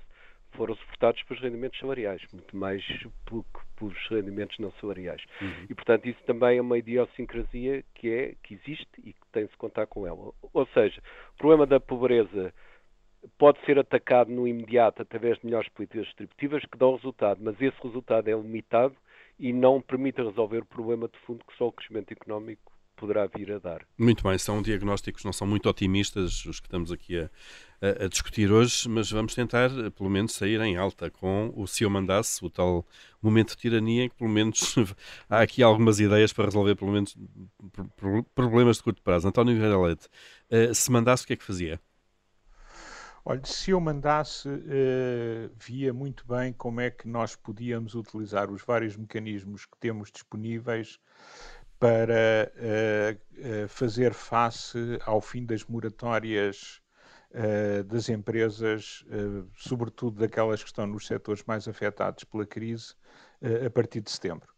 foram 0.51 0.75
suportados 0.75 1.23
pelos 1.23 1.41
rendimentos 1.41 1.79
salariais, 1.79 2.21
muito 2.33 2.55
mais 2.55 2.83
por, 3.25 3.45
pelos 3.77 3.97
rendimentos 4.09 4.57
não 4.59 4.71
salariais. 4.81 5.23
Uhum. 5.41 5.65
E, 5.69 5.75
portanto, 5.75 6.07
isso 6.07 6.19
também 6.25 6.57
é 6.57 6.61
uma 6.61 6.77
idiosincrasia 6.77 7.83
que, 7.95 8.09
é, 8.09 8.35
que 8.43 8.55
existe 8.55 8.89
e 8.99 9.13
que 9.13 9.27
tem-se 9.31 9.55
contar 9.57 9.87
com 9.87 10.05
ela. 10.05 10.33
Ou 10.53 10.67
seja, 10.73 11.01
o 11.35 11.37
problema 11.37 11.65
da 11.65 11.79
pobreza 11.79 12.53
pode 13.37 13.63
ser 13.65 13.79
atacado 13.79 14.31
no 14.31 14.47
imediato 14.47 15.01
através 15.01 15.39
de 15.39 15.45
melhores 15.45 15.69
políticas 15.69 16.05
distributivas 16.05 16.63
que 16.65 16.77
dão 16.77 16.95
resultado, 16.95 17.39
mas 17.41 17.59
esse 17.61 17.77
resultado 17.83 18.27
é 18.27 18.33
limitado 18.33 18.95
e 19.39 19.53
não 19.53 19.81
permite 19.81 20.21
resolver 20.21 20.59
o 20.59 20.65
problema 20.65 21.07
de 21.07 21.17
fundo 21.19 21.45
que 21.45 21.55
só 21.55 21.67
o 21.67 21.71
crescimento 21.71 22.11
económico 22.11 22.76
poderá 22.97 23.27
vir 23.27 23.51
a 23.53 23.59
dar. 23.59 23.87
Muito 23.97 24.23
bem, 24.23 24.37
são 24.37 24.61
diagnósticos 24.61 25.23
não 25.23 25.31
são 25.31 25.47
muito 25.47 25.69
otimistas 25.69 26.43
os 26.45 26.59
que 26.59 26.67
estamos 26.67 26.91
aqui 26.91 27.19
a, 27.19 27.29
a, 27.81 28.05
a 28.05 28.07
discutir 28.09 28.51
hoje, 28.51 28.89
mas 28.89 29.09
vamos 29.09 29.33
tentar 29.33 29.69
pelo 29.95 30.09
menos 30.09 30.33
sair 30.33 30.59
em 30.61 30.75
alta 30.75 31.09
com 31.09 31.53
o 31.55 31.65
se 31.67 31.83
eu 31.83 31.89
mandasse, 31.89 32.43
o 32.43 32.49
tal 32.49 32.85
momento 33.21 33.51
de 33.51 33.57
tirania 33.57 34.03
em 34.03 34.09
que 34.09 34.15
pelo 34.15 34.29
menos 34.29 34.75
há 35.29 35.41
aqui 35.41 35.63
algumas 35.63 35.99
ideias 35.99 36.33
para 36.33 36.45
resolver 36.45 36.75
pelo 36.75 36.91
menos 36.91 37.15
problemas 38.35 38.77
de 38.77 38.83
curto 38.83 39.01
prazo. 39.01 39.27
António 39.27 39.55
Vieira 39.55 39.79
Leite, 39.79 40.07
uh, 40.51 40.73
se 40.73 40.91
mandasse 40.91 41.23
o 41.23 41.27
que 41.27 41.33
é 41.33 41.35
que 41.37 41.43
fazia? 41.43 41.79
Olha, 43.29 43.43
se 43.43 43.71
eu 43.71 43.81
mandasse, 43.81 44.47
uh, 44.47 45.51
via 45.59 45.93
muito 45.93 46.25
bem 46.25 46.53
como 46.53 46.79
é 46.79 46.89
que 46.89 47.09
nós 47.09 47.35
podíamos 47.35 47.93
utilizar 47.93 48.49
os 48.49 48.63
vários 48.63 48.95
mecanismos 48.95 49.65
que 49.65 49.77
temos 49.77 50.09
disponíveis 50.09 50.97
para 51.79 52.51
uh, 52.55 53.63
uh, 53.63 53.67
fazer 53.67 54.13
face 54.13 54.77
ao 55.05 55.21
fim 55.21 55.45
das 55.45 55.63
moratórias 55.65 56.81
uh, 57.31 57.83
das 57.83 58.09
empresas, 58.09 59.05
sobretudo 59.55 60.19
daquelas 60.19 60.63
que 60.63 60.69
estão 60.69 60.87
nos 60.87 61.05
setores 61.05 61.43
mais 61.45 61.67
afetados 61.67 62.23
pela 62.23 62.45
crise, 62.45 62.95
a 63.65 63.69
partir 63.69 64.01
de 64.01 64.09
setembro. 64.09 64.56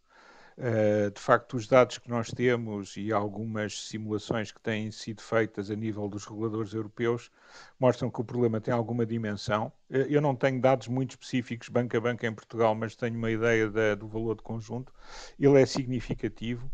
Uh, 0.60 1.10
de 1.12 1.22
facto, 1.22 1.56
os 1.56 1.68
dados 1.68 2.00
que 2.00 2.10
nós 2.10 2.32
temos 2.32 2.98
e 2.98 3.14
algumas 3.14 3.88
simulações 3.88 4.52
que 4.52 4.60
têm 4.60 4.92
sido 4.92 5.22
feitas 5.22 5.72
a 5.72 5.76
nível 5.76 6.10
dos 6.10 6.26
reguladores 6.26 6.74
europeus 6.74 7.32
mostram 7.80 8.12
que 8.12 8.20
o 8.20 8.26
problema 8.26 8.60
tem 8.60 8.74
alguma 8.74 9.06
dimensão. 9.06 9.72
Uh, 9.90 10.04
eu 10.10 10.20
não 10.20 10.36
tenho 10.36 10.60
dados 10.60 10.90
muito 10.90 11.12
específicos 11.12 11.70
banca 11.70 11.98
a 11.98 12.02
banca 12.02 12.28
em 12.28 12.34
Portugal, 12.34 12.76
mas 12.76 12.94
tenho 12.94 13.18
uma 13.18 13.32
ideia 13.32 13.70
da, 13.70 13.96
do 13.96 14.06
valor 14.06 14.36
de 14.36 14.44
conjunto. 14.44 14.94
Ele 15.40 15.62
é 15.62 15.66
significativo 15.66 16.70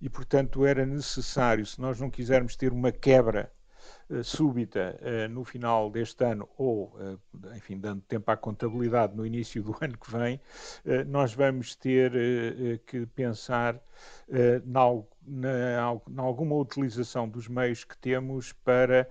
e, 0.00 0.10
portanto, 0.10 0.66
era 0.66 0.84
necessário, 0.84 1.64
se 1.64 1.80
nós 1.80 2.00
não 2.00 2.10
quisermos 2.10 2.56
ter 2.56 2.72
uma 2.72 2.90
quebra 2.90 3.52
eh, 3.52 3.57
súbita 4.22 4.98
uh, 5.00 5.28
no 5.28 5.44
final 5.44 5.90
deste 5.90 6.24
ano 6.24 6.48
ou, 6.56 6.94
uh, 6.96 7.18
enfim, 7.54 7.78
dando 7.78 8.00
tempo 8.02 8.30
à 8.30 8.36
contabilidade 8.36 9.14
no 9.14 9.26
início 9.26 9.62
do 9.62 9.76
ano 9.80 9.96
que 9.98 10.10
vem, 10.10 10.40
nós 11.06 11.34
vamos 11.34 11.74
ter 11.74 12.80
que 12.86 13.06
pensar 13.06 13.80
na 14.64 16.22
alguma 16.22 16.56
utilização 16.56 17.28
dos 17.28 17.48
meios 17.48 17.84
que 17.84 17.96
temos 17.98 18.52
para 18.52 19.08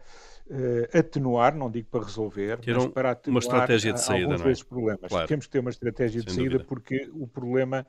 uh, 0.50 0.98
atenuar, 0.98 1.56
não 1.56 1.70
digo 1.70 1.88
para 1.90 2.04
resolver, 2.04 2.60
mas 2.66 2.88
para 2.88 3.12
atenuar 3.12 3.36
uma 3.36 3.40
estratégia 3.40 3.94
de 3.94 4.02
saída, 4.02 4.26
alguns 4.26 4.40
não 4.40 4.46
é? 4.46 4.50
desses 4.50 4.64
problemas. 4.64 5.10
Claro. 5.10 5.28
Temos 5.28 5.46
que 5.46 5.52
ter 5.52 5.60
uma 5.60 5.70
estratégia 5.70 6.22
Sem 6.22 6.28
de 6.28 6.36
saída 6.36 6.52
dúvida. 6.52 6.66
porque 6.68 7.10
o 7.14 7.28
problema 7.28 7.86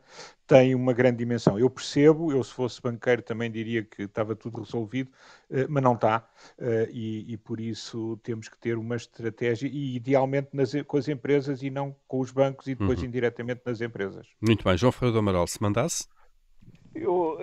tem 0.47 0.75
uma 0.75 0.93
grande 0.93 1.19
dimensão. 1.19 1.59
Eu 1.59 1.71
percebo, 1.71 2.33
eu 2.33 2.43
se 2.43 2.53
fosse 2.53 2.81
banqueiro 2.81 3.23
também 3.23 3.51
diria 3.51 3.83
que 3.83 4.03
estava 4.03 4.35
tudo 4.35 4.61
resolvido, 4.61 5.11
uh, 5.51 5.67
mas 5.69 5.83
não 5.83 5.95
está, 5.95 6.29
uh, 6.59 6.91
e, 6.91 7.33
e, 7.33 7.37
por 7.37 7.61
isso 7.61 8.19
temos 8.23 8.49
que 8.49 8.59
ter 8.59 8.77
uma 8.77 8.97
estratégia, 8.97 9.69
e 9.69 9.97
idealmente 9.97 10.49
nas, 10.53 10.73
com 10.87 10.97
as 10.97 11.09
empresas 11.09 11.63
e 11.63 11.71
não 11.71 11.95
com 12.07 12.21
os 12.21 12.31
bancos 12.31 12.67
e 12.67 12.75
depois 12.75 13.01
uhum. 13.01 13.07
indiretamente 13.07 13.63
nas 13.65 13.81
empresas. 13.81 14.27
Muito 14.41 14.65
bem. 14.65 14.77
João 14.77 14.93
Ferreira 14.93 15.15
do 15.15 15.19
Amaral, 15.19 15.47
se 15.47 15.61
mandasse? 15.63 16.07
Eu 16.95 17.39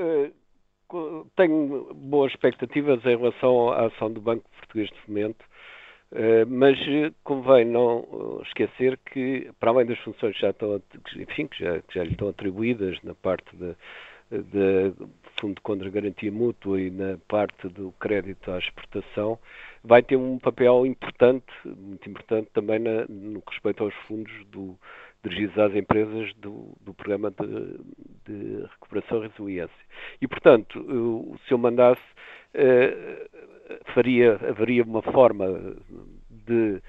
tenho 1.36 1.94
boas 1.94 2.32
expectativas 2.32 3.04
em 3.06 3.18
relação 3.18 3.70
à 3.72 3.88
ação 3.88 4.12
do 4.12 4.22
Banco 4.22 4.44
Português 4.60 4.90
de 4.90 5.00
Fomento, 5.02 5.46
eh, 6.12 6.46
mas 6.46 6.78
convém 7.24 7.66
não 7.66 8.42
esquecer 8.46 8.98
que, 9.12 9.52
para 9.60 9.72
além 9.72 9.86
das 9.86 10.00
funções 10.00 10.36
que 10.36 10.42
já, 10.42 10.50
estão, 10.52 10.82
enfim, 11.18 11.48
que 11.48 11.64
já, 11.64 11.82
que 11.82 11.96
já 11.96 12.04
lhe 12.04 12.12
estão 12.12 12.30
atribuídas 12.30 12.98
na 13.04 13.14
parte 13.16 13.46
do 13.56 13.76
Fundo 15.40 15.62
contra 15.62 15.90
Garantia 15.90 16.32
Mútua 16.32 16.82
e 16.82 16.90
na 16.90 17.18
parte 17.28 17.68
do 17.70 17.92
crédito 18.00 18.52
à 18.52 18.58
exportação, 18.58 19.38
vai 19.84 20.02
ter 20.02 20.16
um 20.16 20.40
papel 20.40 20.86
importante, 20.86 21.46
muito 21.64 22.10
importante 22.10 22.50
também 22.54 22.80
na, 22.80 23.06
no 23.08 23.42
que 23.42 23.52
respeita 23.52 23.84
aos 23.84 23.94
fundos 24.08 24.34
do, 24.48 24.78
dirigidos 25.28 25.58
às 25.58 25.76
empresas 25.76 26.34
do, 26.36 26.74
do 26.82 26.94
programa 26.94 27.32
de, 27.32 27.80
de, 28.26 28.62
recuperação 28.64 29.24
e 29.24 29.28
resiliência. 29.28 29.86
E, 30.22 30.28
portanto, 30.28 30.80
o 30.80 31.38
seu 31.48 31.58
mandasse 31.58 32.02
eh, 32.54 33.28
faria, 33.94 34.34
haveria 34.48 34.84
uma 34.84 35.02
forma 35.02 35.76
de 36.30 36.82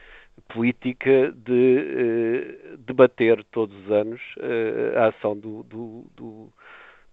política 0.49 1.33
de 1.33 1.79
eh, 1.79 2.77
debater 2.79 3.43
todos 3.51 3.77
os 3.85 3.91
anos 3.91 4.21
eh, 4.39 4.95
a 4.97 5.07
ação 5.09 5.37
do, 5.37 5.63
do, 5.65 6.07
do 6.15 6.53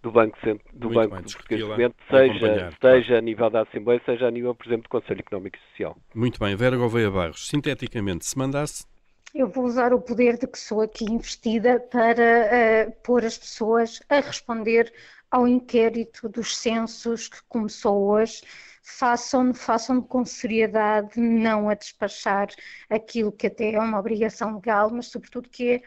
do 0.04 0.12
Banco, 0.12 0.38
do 0.74 0.90
Muito 0.90 0.94
banco 0.94 1.16
bem, 1.16 1.24
do 1.24 1.32
Português 1.32 1.94
seja, 2.10 2.72
seja 2.82 3.18
a 3.18 3.22
nível 3.22 3.50
da 3.50 3.62
Assembleia, 3.62 4.02
seja 4.06 4.28
a 4.28 4.32
nível, 4.32 4.54
por 4.54 4.68
exemplo, 4.68 4.84
do 4.84 4.90
Conselho 4.90 5.22
Económico 5.22 5.56
e 5.56 5.70
Social. 5.70 5.98
Muito 6.14 6.38
bem. 6.38 6.54
Vera 6.58 6.76
Gouveia 6.76 7.10
Barros, 7.10 7.48
sinteticamente, 7.48 8.26
se 8.26 8.38
mandasse 8.38 8.86
eu 9.34 9.48
vou 9.48 9.66
usar 9.66 9.94
o 9.94 10.02
poder 10.02 10.38
de 10.38 10.46
que 10.46 10.60
sou 10.60 10.82
aqui 10.82 11.06
investida 11.06 11.80
para 11.80 12.88
uh, 12.88 12.92
pôr 13.04 13.26
as 13.26 13.38
pessoas 13.38 14.00
a 14.08 14.20
responder 14.20 14.94
ao 15.32 15.48
inquérito 15.48 16.30
dos 16.30 16.56
censos 16.56 17.28
que 17.28 17.42
começou 17.50 18.10
hoje. 18.10 18.44
Façam-no 18.84 19.54
façam 19.54 20.02
com 20.02 20.24
seriedade, 20.24 21.20
não 21.20 21.68
a 21.70 21.74
despachar 21.74 22.50
aquilo 22.90 23.32
que 23.32 23.48
até 23.48 23.72
é 23.74 23.80
uma 23.80 24.00
obrigação 24.00 24.56
legal, 24.56 24.92
mas 24.92 25.08
sobretudo 25.08 25.50
que 25.50 25.72
é 25.72 25.82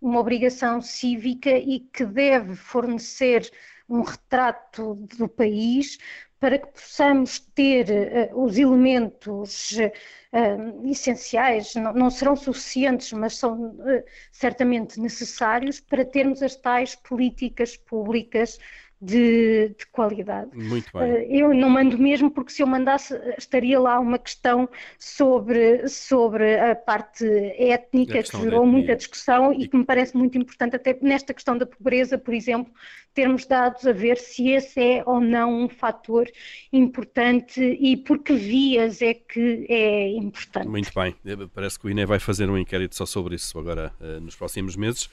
uma 0.00 0.20
obrigação 0.20 0.80
cívica 0.80 1.50
e 1.50 1.80
que 1.80 2.04
deve 2.04 2.54
fornecer 2.54 3.50
um 3.92 4.02
retrato 4.02 4.94
do 5.18 5.28
país 5.28 5.98
para 6.40 6.58
que 6.58 6.66
possamos 6.72 7.38
ter 7.38 8.30
uh, 8.32 8.42
os 8.42 8.58
elementos 8.58 9.72
uh, 9.72 10.90
essenciais, 10.90 11.74
não, 11.76 11.92
não, 11.92 12.10
serão 12.10 12.34
suficientes, 12.34 13.12
mas 13.12 13.36
são 13.36 13.70
uh, 13.70 14.04
certamente 14.32 14.98
necessários 14.98 15.78
para 15.78 16.04
termos 16.04 16.42
as 16.42 16.56
tais 16.56 16.96
políticas 16.96 17.76
públicas 17.76 18.58
de, 19.02 19.74
de, 19.76 19.86
qualidade. 19.90 20.56
Muito 20.56 20.88
bem. 20.96 21.36
Eu 21.36 21.52
não 21.52 21.68
mando 21.68 21.98
mesmo, 21.98 22.30
porque 22.30 22.52
se 22.52 22.62
eu 22.62 22.66
mandasse, 22.68 23.20
estaria 23.36 23.80
lá 23.80 23.98
uma 23.98 24.16
questão 24.16 24.68
sobre, 24.96 25.88
sobre 25.88 26.56
a 26.60 26.76
parte 26.76 27.26
étnica, 27.58 28.20
a 28.20 28.22
que 28.22 28.40
gerou 28.40 28.64
muita 28.64 28.94
discussão 28.94 29.52
e... 29.52 29.64
e 29.64 29.68
que 29.68 29.76
me 29.76 29.84
parece 29.84 30.16
muito 30.16 30.38
importante, 30.38 30.76
até 30.76 30.96
nesta 31.02 31.34
questão 31.34 31.58
da 31.58 31.66
pobreza, 31.66 32.16
por 32.16 32.32
exemplo, 32.32 32.72
termos 33.14 33.44
dados 33.44 33.86
a 33.86 33.92
ver 33.92 34.16
se 34.16 34.50
esse 34.50 34.80
é 34.80 35.02
ou 35.04 35.20
não 35.20 35.64
um 35.64 35.68
fator 35.68 36.30
importante 36.72 37.60
e 37.60 37.96
por 37.96 38.18
que 38.20 38.34
vias 38.34 39.02
é 39.02 39.14
que 39.14 39.66
é 39.68 40.10
importante. 40.10 40.68
Muito 40.68 40.90
bem. 40.94 41.14
Parece 41.52 41.78
que 41.78 41.86
o 41.86 41.90
INE 41.90 42.06
vai 42.06 42.18
fazer 42.18 42.48
um 42.48 42.56
inquérito 42.56 42.94
só 42.94 43.04
sobre 43.04 43.34
isso 43.34 43.58
agora 43.58 43.92
eh, 44.00 44.20
nos 44.20 44.36
próximos 44.36 44.76
meses. 44.76 45.10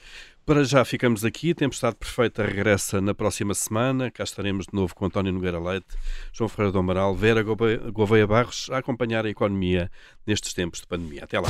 Para 0.50 0.64
já 0.64 0.84
ficamos 0.84 1.24
aqui. 1.24 1.54
Tempestade 1.54 1.94
Perfeita 1.94 2.44
regressa 2.44 3.00
na 3.00 3.14
próxima 3.14 3.54
semana. 3.54 4.10
Cá 4.10 4.24
estaremos 4.24 4.66
de 4.66 4.74
novo 4.74 4.92
com 4.96 5.06
António 5.06 5.32
Nogueira 5.32 5.60
Leite, 5.60 5.96
João 6.32 6.48
Ferreira 6.48 6.72
do 6.72 6.80
Amaral, 6.80 7.14
Vera 7.14 7.40
Gouveia 7.40 8.26
Barros 8.26 8.68
a 8.72 8.78
acompanhar 8.78 9.24
a 9.24 9.30
economia 9.30 9.88
nestes 10.26 10.52
tempos 10.52 10.80
de 10.80 10.88
pandemia. 10.88 11.22
Até 11.22 11.38
lá. 11.38 11.48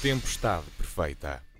Tempestade 0.00 0.64
Perfeita. 0.78 1.51